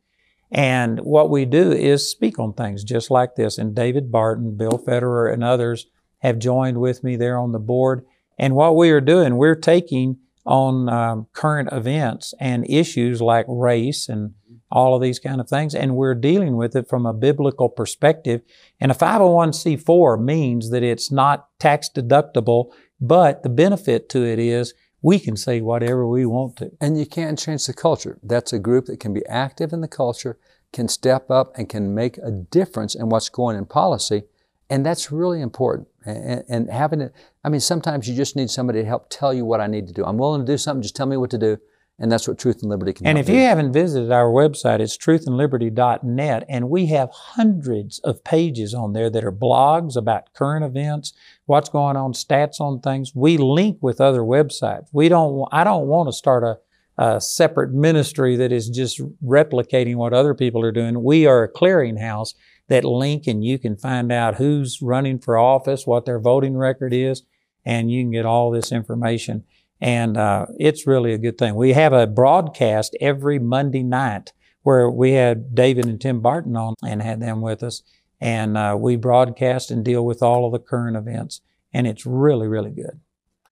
And 0.52 1.00
what 1.00 1.32
we 1.32 1.46
do 1.46 1.72
is 1.72 2.10
speak 2.10 2.38
on 2.38 2.54
things 2.54 2.84
just 2.84 3.10
like 3.10 3.36
this. 3.36 3.58
And 3.58 3.74
David 3.74 4.12
Barton, 4.12 4.58
Bill 4.58 4.78
Federer, 4.78 5.34
and 5.34 5.44
others 5.44 5.88
have 6.20 6.38
joined 6.38 6.80
with 6.80 7.04
me 7.04 7.16
there 7.16 7.40
on 7.40 7.52
the 7.52 7.60
board. 7.60 8.06
And 8.38 8.56
what 8.56 8.76
we 8.76 8.92
are 8.92 9.02
doing, 9.02 9.38
we're 9.38 9.56
taking 9.56 10.18
on 10.46 10.90
um, 10.90 11.28
current 11.34 11.70
events 11.72 12.34
and 12.40 12.70
issues 12.70 13.22
like 13.22 13.46
race 13.48 14.10
and 14.10 14.34
all 14.72 14.96
of 14.96 15.02
these 15.02 15.20
kind 15.20 15.42
of 15.42 15.50
things, 15.50 15.76
and 15.76 15.96
we're 15.96 16.16
dealing 16.16 16.56
with 16.56 16.76
it 16.76 16.88
from 16.88 17.06
a 17.06 17.14
biblical 17.14 17.70
perspective. 17.70 18.42
And 18.80 18.92
a 18.92 18.96
501c4 18.96 20.24
means 20.24 20.70
that 20.70 20.84
it's 20.84 21.12
not 21.12 21.50
tax 21.60 21.90
deductible, 21.94 22.72
but 23.00 23.44
the 23.44 23.50
benefit 23.50 24.08
to 24.10 24.24
it 24.24 24.40
is 24.40 24.74
we 25.02 25.20
can 25.20 25.36
say 25.36 25.62
whatever 25.62 26.08
we 26.08 26.26
want 26.26 26.58
to. 26.58 26.72
And 26.80 26.98
you 26.98 27.06
can't 27.06 27.38
change 27.38 27.66
the 27.66 27.74
culture. 27.74 28.20
That's 28.24 28.54
a 28.54 28.60
group 28.60 28.86
that 28.86 29.00
can 29.00 29.14
be 29.14 29.26
active 29.26 29.74
in 29.74 29.82
the 29.82 29.88
culture, 29.88 30.38
can 30.72 30.88
step 30.88 31.30
up, 31.30 31.52
and 31.58 31.68
can 31.68 31.94
make 31.94 32.18
a 32.20 32.32
difference 32.32 32.96
in 32.96 33.10
what's 33.10 33.30
going 33.30 33.58
in 33.58 33.66
policy. 33.66 34.24
And 34.70 34.86
that's 34.86 35.12
really 35.12 35.42
important. 35.42 35.88
And, 36.06 36.44
and 36.50 36.70
having 36.70 37.02
it, 37.02 37.14
I 37.44 37.50
mean, 37.50 37.60
sometimes 37.60 38.08
you 38.08 38.16
just 38.16 38.36
need 38.36 38.50
somebody 38.50 38.82
to 38.82 38.88
help 38.88 39.08
tell 39.10 39.34
you 39.34 39.46
what 39.46 39.62
I 39.62 39.68
need 39.68 39.88
to 39.88 39.94
do. 39.94 40.04
I'm 40.04 40.18
willing 40.18 40.46
to 40.46 40.52
do 40.52 40.58
something, 40.58 40.82
just 40.82 40.96
tell 40.96 41.06
me 41.06 41.18
what 41.18 41.30
to 41.32 41.38
do. 41.38 41.58
And 42.02 42.12
that's 42.12 42.28
what 42.28 42.40
Truth 42.40 42.64
and 42.64 42.72
Liberty 42.72 42.94
can 42.94 43.04
do. 43.04 43.10
And 43.10 43.20
if 43.20 43.30
you 43.30 43.36
do. 43.36 43.42
haven't 43.42 43.74
visited 43.74 44.12
our 44.12 44.32
website, 44.32 44.80
it's 44.80 44.98
truthandliberty.net, 44.98 46.46
and 46.50 46.70
we 46.72 46.88
have 46.88 47.12
hundreds 47.12 48.00
of 48.00 48.24
pages 48.24 48.74
on 48.74 48.94
there 48.94 49.08
that 49.12 49.24
are 49.24 49.32
blogs 49.32 49.96
about 49.96 50.34
current 50.34 50.66
events, 50.66 51.14
what's 51.46 51.70
going 51.70 51.96
on, 51.96 52.14
stats 52.14 52.60
on 52.60 52.80
things. 52.80 53.14
We 53.14 53.38
link 53.38 53.78
with 53.82 54.02
other 54.02 54.22
websites. 54.22 54.88
We 54.92 55.10
don't. 55.10 55.48
I 55.52 55.64
don't 55.64 55.86
want 55.86 56.10
to 56.10 56.14
start 56.14 56.44
a, 56.44 56.58
a 56.98 57.22
separate 57.22 57.72
ministry 57.72 58.36
that 58.38 58.52
is 58.52 58.68
just 58.70 59.00
replicating 59.24 59.98
what 59.98 60.12
other 60.12 60.34
people 60.34 60.66
are 60.66 60.72
doing. 60.72 61.04
We 61.04 61.28
are 61.28 61.44
a 61.44 61.54
clearinghouse 61.54 62.34
that 62.72 62.84
link, 62.84 63.28
and 63.28 63.44
you 63.46 63.60
can 63.60 63.78
find 63.78 64.12
out 64.12 64.36
who's 64.36 64.82
running 64.82 65.20
for 65.20 65.38
office, 65.38 65.86
what 65.86 66.06
their 66.06 66.20
voting 66.20 66.58
record 66.58 66.94
is, 66.94 67.24
and 67.64 67.92
you 67.92 68.04
can 68.04 68.12
get 68.12 68.26
all 68.26 68.50
this 68.52 68.72
information 68.72 69.44
and 69.82 70.16
uh, 70.16 70.46
it's 70.60 70.86
really 70.86 71.12
a 71.12 71.18
good 71.18 71.38
thing. 71.40 71.56
We 71.56 71.74
have 71.74 71.92
a 71.92 72.06
broadcast 72.06 72.96
every 73.02 73.40
Monday 73.40 73.82
night 73.82 74.32
where 74.62 74.90
we 74.92 75.14
had 75.14 75.56
David 75.56 75.88
and 75.88 76.00
Tim 76.00 76.22
Barton 76.22 76.56
on 76.56 76.76
and 76.86 77.02
had 77.02 77.20
them 77.20 77.42
with 77.42 77.64
us, 77.64 77.82
and 78.20 78.56
uh, 78.56 78.78
we 78.80 78.96
broadcast 78.96 79.72
and 79.72 79.84
deal 79.84 80.06
with 80.06 80.22
all 80.22 80.46
of 80.46 80.52
the 80.52 80.60
current 80.60 80.96
events, 80.96 81.42
and 81.74 81.88
it's 81.88 82.06
really, 82.06 82.48
really 82.48 82.70
good. 82.70 83.00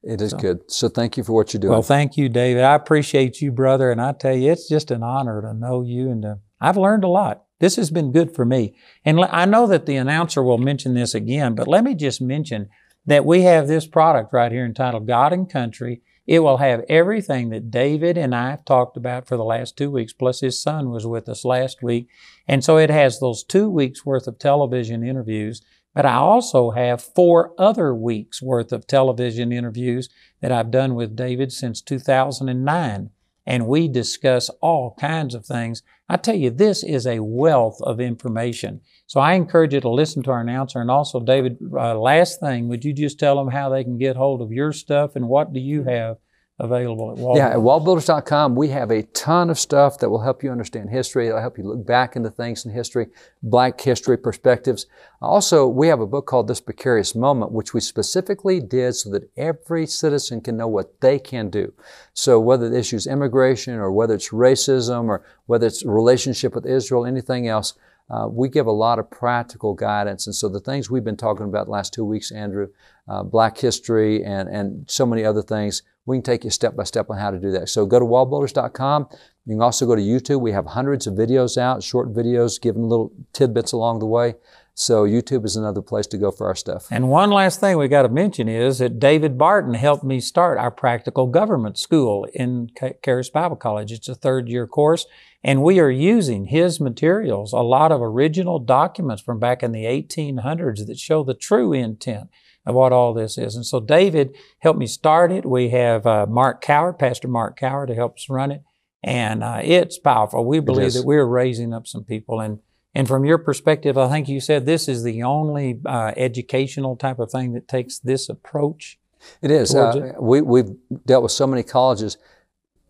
It 0.03 0.21
is 0.21 0.29
So- 0.32 0.38
good. 0.38 0.71
So 0.71 0.88
thank 0.88 1.17
you 1.17 1.23
for 1.23 1.34
what 1.34 1.51
you're 1.51 1.60
doing. 1.62 1.71
Well, 1.71 1.82
thank 1.82 2.15
you, 2.15 2.29
David. 2.29 2.63
I 2.63 2.75
appreciate 2.75 3.41
you, 3.41 3.51
brother, 3.51 3.91
and 3.91 3.99
I 3.99 4.12
tell 4.12 4.36
you, 4.36 4.51
it's 4.51 4.69
just 4.69 4.91
an 4.91 5.01
honor 5.01 5.41
to 5.41 5.53
know 5.55 5.82
you, 5.82 6.12
and 6.12 6.21
to, 6.21 6.38
I've 6.62 6.77
learned 6.77 7.03
a 7.03 7.08
lot. 7.10 7.45
This 7.59 7.75
has 7.75 7.91
been 7.91 8.11
good 8.11 8.33
for 8.35 8.45
me, 8.45 8.75
and 9.03 9.19
I 9.19 9.45
know 9.45 9.67
that 9.67 9.85
the 9.85 9.97
announcer 9.97 10.41
will 10.41 10.57
mention 10.57 10.93
this 10.93 11.13
again, 11.13 11.55
but 11.55 11.67
let 11.67 11.83
me 11.83 11.93
just 11.95 12.21
mention 12.21 12.69
that 13.05 13.25
we 13.25 13.41
have 13.41 13.67
this 13.67 13.87
product 13.87 14.33
right 14.33 14.51
here 14.51 14.65
entitled 14.65 15.07
God 15.07 15.33
and 15.33 15.49
Country. 15.49 16.01
It 16.27 16.39
will 16.39 16.57
have 16.57 16.83
everything 16.87 17.49
that 17.49 17.71
David 17.71 18.17
and 18.17 18.35
I 18.35 18.51
have 18.51 18.63
talked 18.63 18.95
about 18.97 19.27
for 19.27 19.35
the 19.35 19.43
last 19.43 19.75
two 19.75 19.89
weeks, 19.89 20.13
plus 20.13 20.41
his 20.41 20.61
son 20.61 20.91
was 20.91 21.07
with 21.07 21.27
us 21.27 21.43
last 21.43 21.81
week. 21.81 22.07
And 22.47 22.63
so 22.63 22.77
it 22.77 22.91
has 22.91 23.19
those 23.19 23.43
two 23.43 23.67
weeks 23.69 24.05
worth 24.05 24.27
of 24.27 24.37
television 24.37 25.03
interviews 25.03 25.61
But 25.93 26.05
I 26.05 26.15
also 26.15 26.71
have 26.71 27.01
four 27.01 27.53
other 27.57 27.93
weeks 27.95 28.41
worth 28.41 28.71
of 28.71 28.85
television 28.87 29.51
interviews 29.51 30.09
that 30.41 30.51
I've 30.51 30.71
done 30.71 30.95
with 30.95 31.15
David 31.15 31.51
since 31.51 31.81
2009. 31.81 33.09
And 33.49 33.65
we 33.65 33.88
discuss 33.88 34.51
all 34.62 34.95
kinds 34.99 35.33
of 35.33 35.43
things. 35.43 35.81
I 36.07 36.17
tell 36.17 36.35
you, 36.35 36.51
this 36.51 36.83
is 36.83 37.07
a 37.07 37.19
wealth 37.19 37.81
of 37.81 37.99
information. 37.99 38.81
So 39.07 39.19
I 39.19 39.33
encourage 39.33 39.73
you 39.73 39.81
to 39.81 39.89
listen 39.89 40.21
to 40.23 40.31
our 40.31 40.41
announcer. 40.41 40.79
And 40.79 40.91
also, 40.91 41.19
David, 41.19 41.57
uh, 41.73 41.97
last 41.99 42.39
thing, 42.39 42.67
would 42.67 42.85
you 42.85 42.93
just 42.93 43.19
tell 43.19 43.38
them 43.38 43.51
how 43.51 43.69
they 43.69 43.83
can 43.83 43.97
get 43.97 44.15
hold 44.15 44.43
of 44.43 44.51
your 44.51 44.71
stuff 44.71 45.15
and 45.15 45.27
what 45.27 45.51
do 45.51 45.59
you 45.59 45.83
have 45.85 46.17
available 46.59 47.11
at 47.11 47.17
Wall 47.17 47.37
Yeah, 47.37 47.49
at 47.49 47.57
wallbuilders.com, 47.57 48.55
we 48.55 48.67
have 48.69 48.91
a 48.91 49.03
ton 49.03 49.49
of 49.49 49.57
stuff 49.57 49.97
that 49.99 50.09
will 50.09 50.21
help 50.21 50.43
you 50.43 50.51
understand 50.51 50.89
history. 50.89 51.27
It'll 51.27 51.39
help 51.39 51.57
you 51.57 51.63
look 51.63 51.85
back 51.85 52.15
into 52.15 52.29
things 52.29 52.65
in 52.65 52.71
history, 52.71 53.07
black 53.41 53.79
history 53.79 54.17
perspectives. 54.17 54.85
Also, 55.21 55.67
we 55.67 55.87
have 55.87 56.01
a 56.01 56.07
book 56.07 56.25
called 56.25 56.47
This 56.47 56.61
Precarious 56.61 57.15
Moment, 57.15 57.51
which 57.51 57.73
we 57.73 57.79
specifically 57.79 58.59
did 58.59 58.93
so 58.95 59.09
that 59.11 59.29
every 59.37 59.85
citizen 59.85 60.41
can 60.41 60.57
know 60.57 60.67
what 60.67 60.99
they 61.01 61.17
can 61.17 61.49
do. 61.49 61.73
So 62.13 62.39
whether 62.39 62.69
the 62.69 62.79
issue 62.79 62.97
is 62.97 63.07
immigration 63.07 63.75
or 63.75 63.91
whether 63.91 64.15
it's 64.15 64.29
racism 64.29 65.07
or 65.07 65.23
whether 65.45 65.67
it's 65.67 65.85
relationship 65.85 66.55
with 66.55 66.65
Israel, 66.65 67.05
anything 67.05 67.47
else, 67.47 67.73
uh, 68.09 68.27
we 68.29 68.49
give 68.49 68.65
a 68.65 68.71
lot 68.71 68.99
of 68.99 69.09
practical 69.09 69.73
guidance. 69.73 70.25
And 70.25 70.35
so 70.35 70.49
the 70.49 70.59
things 70.59 70.89
we've 70.89 71.03
been 71.03 71.17
talking 71.17 71.45
about 71.45 71.65
the 71.65 71.71
last 71.71 71.93
two 71.93 72.03
weeks, 72.03 72.31
Andrew, 72.31 72.69
uh, 73.07 73.23
black 73.23 73.57
history 73.57 74.23
and, 74.23 74.49
and 74.49 74.89
so 74.89 75.05
many 75.05 75.23
other 75.23 75.41
things, 75.41 75.83
we 76.05 76.17
can 76.17 76.23
take 76.23 76.43
you 76.43 76.49
step 76.49 76.75
by 76.75 76.83
step 76.83 77.09
on 77.09 77.17
how 77.17 77.29
to 77.29 77.39
do 77.39 77.51
that. 77.51 77.69
So 77.69 77.85
go 77.85 77.99
to 77.99 78.05
wallbuilders.com. 78.05 79.07
You 79.45 79.55
can 79.55 79.61
also 79.61 79.85
go 79.85 79.95
to 79.95 80.01
YouTube. 80.01 80.41
We 80.41 80.51
have 80.51 80.65
hundreds 80.65 81.05
of 81.05 81.13
videos 81.13 81.57
out, 81.57 81.83
short 81.83 82.13
videos, 82.13 82.59
giving 82.59 82.83
little 82.83 83.11
tidbits 83.33 83.73
along 83.73 83.99
the 83.99 84.07
way. 84.07 84.35
So 84.79 85.03
YouTube 85.03 85.43
is 85.43 85.57
another 85.57 85.81
place 85.81 86.07
to 86.07 86.17
go 86.17 86.31
for 86.31 86.47
our 86.47 86.55
stuff. 86.55 86.87
And 86.89 87.09
one 87.09 87.31
last 87.31 87.59
thing 87.59 87.77
we 87.77 87.89
got 87.89 88.03
to 88.03 88.09
mention 88.09 88.47
is 88.47 88.77
that 88.77 88.97
David 88.97 89.37
Barton 89.37 89.73
helped 89.73 90.05
me 90.05 90.21
start 90.21 90.57
our 90.57 90.71
practical 90.71 91.27
government 91.27 91.77
school 91.77 92.25
in 92.33 92.71
Charis 93.03 93.29
Bible 93.29 93.57
College. 93.57 93.91
It's 93.91 94.07
a 94.07 94.15
third 94.15 94.47
year 94.47 94.65
course, 94.67 95.05
and 95.43 95.63
we 95.63 95.81
are 95.81 95.91
using 95.91 96.45
his 96.45 96.79
materials, 96.79 97.51
a 97.51 97.57
lot 97.57 97.91
of 97.91 98.01
original 98.01 98.57
documents 98.57 99.21
from 99.21 99.37
back 99.37 99.63
in 99.63 99.73
the 99.73 99.83
1800s 99.83 100.87
that 100.87 100.97
show 100.97 101.25
the 101.25 101.33
true 101.33 101.73
intent 101.73 102.29
of 102.65 102.73
what 102.73 102.93
all 102.93 103.13
this 103.13 103.37
is. 103.37 103.57
And 103.57 103.65
so 103.65 103.81
David 103.81 104.33
helped 104.59 104.79
me 104.79 104.87
start 104.87 105.29
it. 105.29 105.45
We 105.45 105.69
have 105.69 106.07
uh, 106.07 106.25
Mark 106.25 106.61
Coward, 106.61 106.97
Pastor 106.97 107.27
Mark 107.27 107.59
Coward, 107.59 107.89
to 107.89 107.95
help 107.95 108.15
us 108.15 108.29
run 108.29 108.49
it. 108.49 108.63
And 109.03 109.43
uh, 109.43 109.59
it's 109.61 109.99
powerful. 109.99 110.45
We 110.45 110.61
believe 110.61 110.93
that 110.93 111.05
we're 111.05 111.25
raising 111.25 111.73
up 111.73 111.85
some 111.85 112.05
people. 112.05 112.39
And, 112.39 112.59
and 112.95 113.08
from 113.08 113.25
your 113.25 113.38
perspective, 113.38 113.97
I 113.97 114.10
think 114.10 114.28
you 114.28 114.39
said 114.39 114.65
this 114.65 114.88
is 114.88 115.04
the 115.04 115.23
only 115.23 115.80
uh, 115.86 116.13
educational 116.17 116.95
type 116.95 117.19
of 117.19 117.32
thing 117.32 117.54
that 117.54 117.67
takes 117.67 117.99
this 117.99 118.30
approach. 118.30 118.99
It 119.41 119.52
is. 119.52 119.75
Uh, 119.75 120.13
it. 120.15 120.23
We, 120.23 120.41
we've 120.41 120.75
dealt 121.06 121.23
with 121.23 121.32
so 121.32 121.45
many 121.45 121.63
colleges 121.63 122.17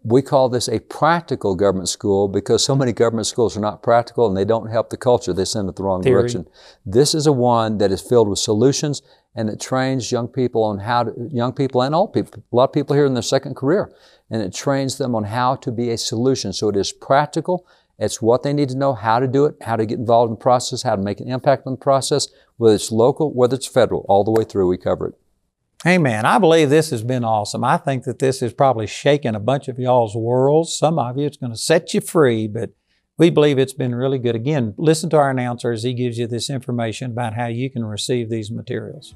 we 0.03 0.21
call 0.21 0.47
this 0.47 0.69
a 0.69 0.79
practical 0.79 1.55
government 1.55 1.89
school 1.89 2.27
because 2.27 2.63
so 2.63 2.75
many 2.75 2.93
government 2.93 3.27
schools 3.27 3.57
are 3.57 3.61
not 3.61 3.83
practical 3.83 4.27
and 4.27 4.37
they 4.37 4.45
don't 4.45 4.67
help 4.67 4.89
the 4.89 4.97
culture. 4.97 5.33
They 5.33 5.45
send 5.45 5.67
it 5.67 5.75
the 5.75 5.83
wrong 5.83 6.01
Theory. 6.01 6.21
direction. 6.21 6.47
This 6.85 7.13
is 7.13 7.27
a 7.27 7.33
one 7.33 7.79
that 7.79 7.91
is 7.91 8.01
filled 8.01 8.29
with 8.29 8.39
solutions 8.39 9.01
and 9.35 9.49
it 9.49 9.59
trains 9.59 10.11
young 10.11 10.27
people 10.27 10.63
on 10.63 10.79
how 10.79 11.03
to, 11.03 11.29
young 11.31 11.53
people 11.53 11.81
and 11.81 11.93
old 11.93 12.13
people, 12.13 12.41
a 12.51 12.55
lot 12.55 12.69
of 12.69 12.73
people 12.73 12.95
here 12.95 13.05
in 13.05 13.13
their 13.13 13.23
second 13.23 13.55
career, 13.55 13.93
and 14.29 14.41
it 14.41 14.53
trains 14.53 14.97
them 14.97 15.15
on 15.15 15.25
how 15.25 15.55
to 15.57 15.71
be 15.71 15.91
a 15.91 15.97
solution. 15.97 16.51
So 16.53 16.69
it 16.69 16.75
is 16.75 16.91
practical. 16.91 17.67
It's 17.99 18.21
what 18.21 18.43
they 18.43 18.53
need 18.53 18.69
to 18.69 18.77
know, 18.77 18.93
how 18.93 19.19
to 19.19 19.27
do 19.27 19.45
it, 19.45 19.55
how 19.61 19.75
to 19.75 19.85
get 19.85 19.99
involved 19.99 20.29
in 20.29 20.35
the 20.35 20.41
process, 20.41 20.83
how 20.83 20.95
to 20.95 21.01
make 21.01 21.19
an 21.19 21.29
impact 21.29 21.67
on 21.67 21.73
the 21.73 21.77
process, 21.77 22.29
whether 22.57 22.75
it's 22.75 22.91
local, 22.91 23.33
whether 23.33 23.55
it's 23.55 23.67
federal, 23.67 24.05
all 24.07 24.23
the 24.23 24.31
way 24.31 24.45
through, 24.45 24.69
we 24.69 24.77
cover 24.77 25.07
it. 25.09 25.15
Hey 25.83 25.97
man, 25.97 26.25
I 26.25 26.39
believe 26.39 26.69
this 26.69 26.89
has 26.89 27.03
been 27.03 27.23
awesome. 27.23 27.63
I 27.63 27.77
think 27.77 28.03
that 28.03 28.19
this 28.19 28.39
has 28.39 28.53
probably 28.53 28.87
shaken 28.87 29.35
a 29.35 29.39
bunch 29.39 29.67
of 29.67 29.79
y'all's 29.79 30.15
worlds. 30.15 30.75
Some 30.75 30.99
of 30.99 31.17
you, 31.17 31.25
it's 31.25 31.37
going 31.37 31.53
to 31.53 31.57
set 31.57 31.93
you 31.93 32.01
free, 32.01 32.47
but 32.47 32.71
we 33.17 33.29
believe 33.29 33.57
it's 33.57 33.73
been 33.73 33.95
really 33.95 34.17
good. 34.17 34.35
Again, 34.35 34.73
listen 34.77 35.09
to 35.09 35.17
our 35.17 35.29
announcer 35.29 35.71
as 35.71 35.83
he 35.83 35.93
gives 35.93 36.17
you 36.17 36.27
this 36.27 36.49
information 36.49 37.11
about 37.11 37.33
how 37.33 37.47
you 37.47 37.69
can 37.69 37.85
receive 37.85 38.29
these 38.29 38.49
materials. 38.49 39.13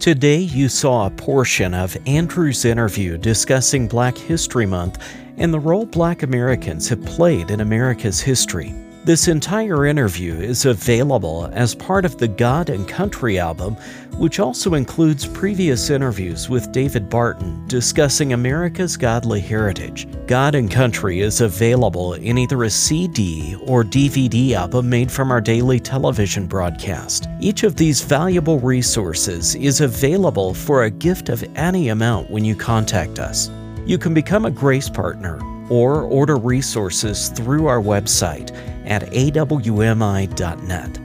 Today, 0.00 0.38
you 0.38 0.68
saw 0.68 1.06
a 1.06 1.10
portion 1.10 1.74
of 1.74 1.96
Andrew's 2.06 2.64
interview 2.64 3.18
discussing 3.18 3.88
Black 3.88 4.16
History 4.16 4.64
Month 4.64 5.02
and 5.38 5.52
the 5.52 5.58
role 5.58 5.86
Black 5.86 6.22
Americans 6.22 6.88
have 6.88 7.04
played 7.04 7.50
in 7.50 7.60
America's 7.60 8.20
history. 8.20 8.72
This 9.08 9.26
entire 9.26 9.86
interview 9.86 10.34
is 10.34 10.66
available 10.66 11.48
as 11.54 11.74
part 11.74 12.04
of 12.04 12.18
the 12.18 12.28
God 12.28 12.68
and 12.68 12.86
Country 12.86 13.38
album, 13.38 13.74
which 14.18 14.38
also 14.38 14.74
includes 14.74 15.24
previous 15.26 15.88
interviews 15.88 16.50
with 16.50 16.72
David 16.72 17.08
Barton 17.08 17.66
discussing 17.68 18.34
America's 18.34 18.98
godly 18.98 19.40
heritage. 19.40 20.06
God 20.26 20.54
and 20.54 20.70
Country 20.70 21.20
is 21.20 21.40
available 21.40 22.12
in 22.12 22.36
either 22.36 22.64
a 22.64 22.68
CD 22.68 23.56
or 23.62 23.82
DVD 23.82 24.52
album 24.52 24.90
made 24.90 25.10
from 25.10 25.30
our 25.30 25.40
daily 25.40 25.80
television 25.80 26.46
broadcast. 26.46 27.30
Each 27.40 27.62
of 27.62 27.76
these 27.76 28.02
valuable 28.02 28.60
resources 28.60 29.54
is 29.54 29.80
available 29.80 30.52
for 30.52 30.82
a 30.82 30.90
gift 30.90 31.30
of 31.30 31.42
any 31.56 31.88
amount 31.88 32.30
when 32.30 32.44
you 32.44 32.54
contact 32.54 33.20
us. 33.20 33.50
You 33.86 33.96
can 33.96 34.12
become 34.12 34.44
a 34.44 34.50
Grace 34.50 34.90
Partner 34.90 35.40
or 35.70 36.02
order 36.02 36.36
resources 36.36 37.28
through 37.28 37.66
our 37.66 37.80
website 37.80 38.54
at 38.86 39.02
awmi.net. 39.12 40.98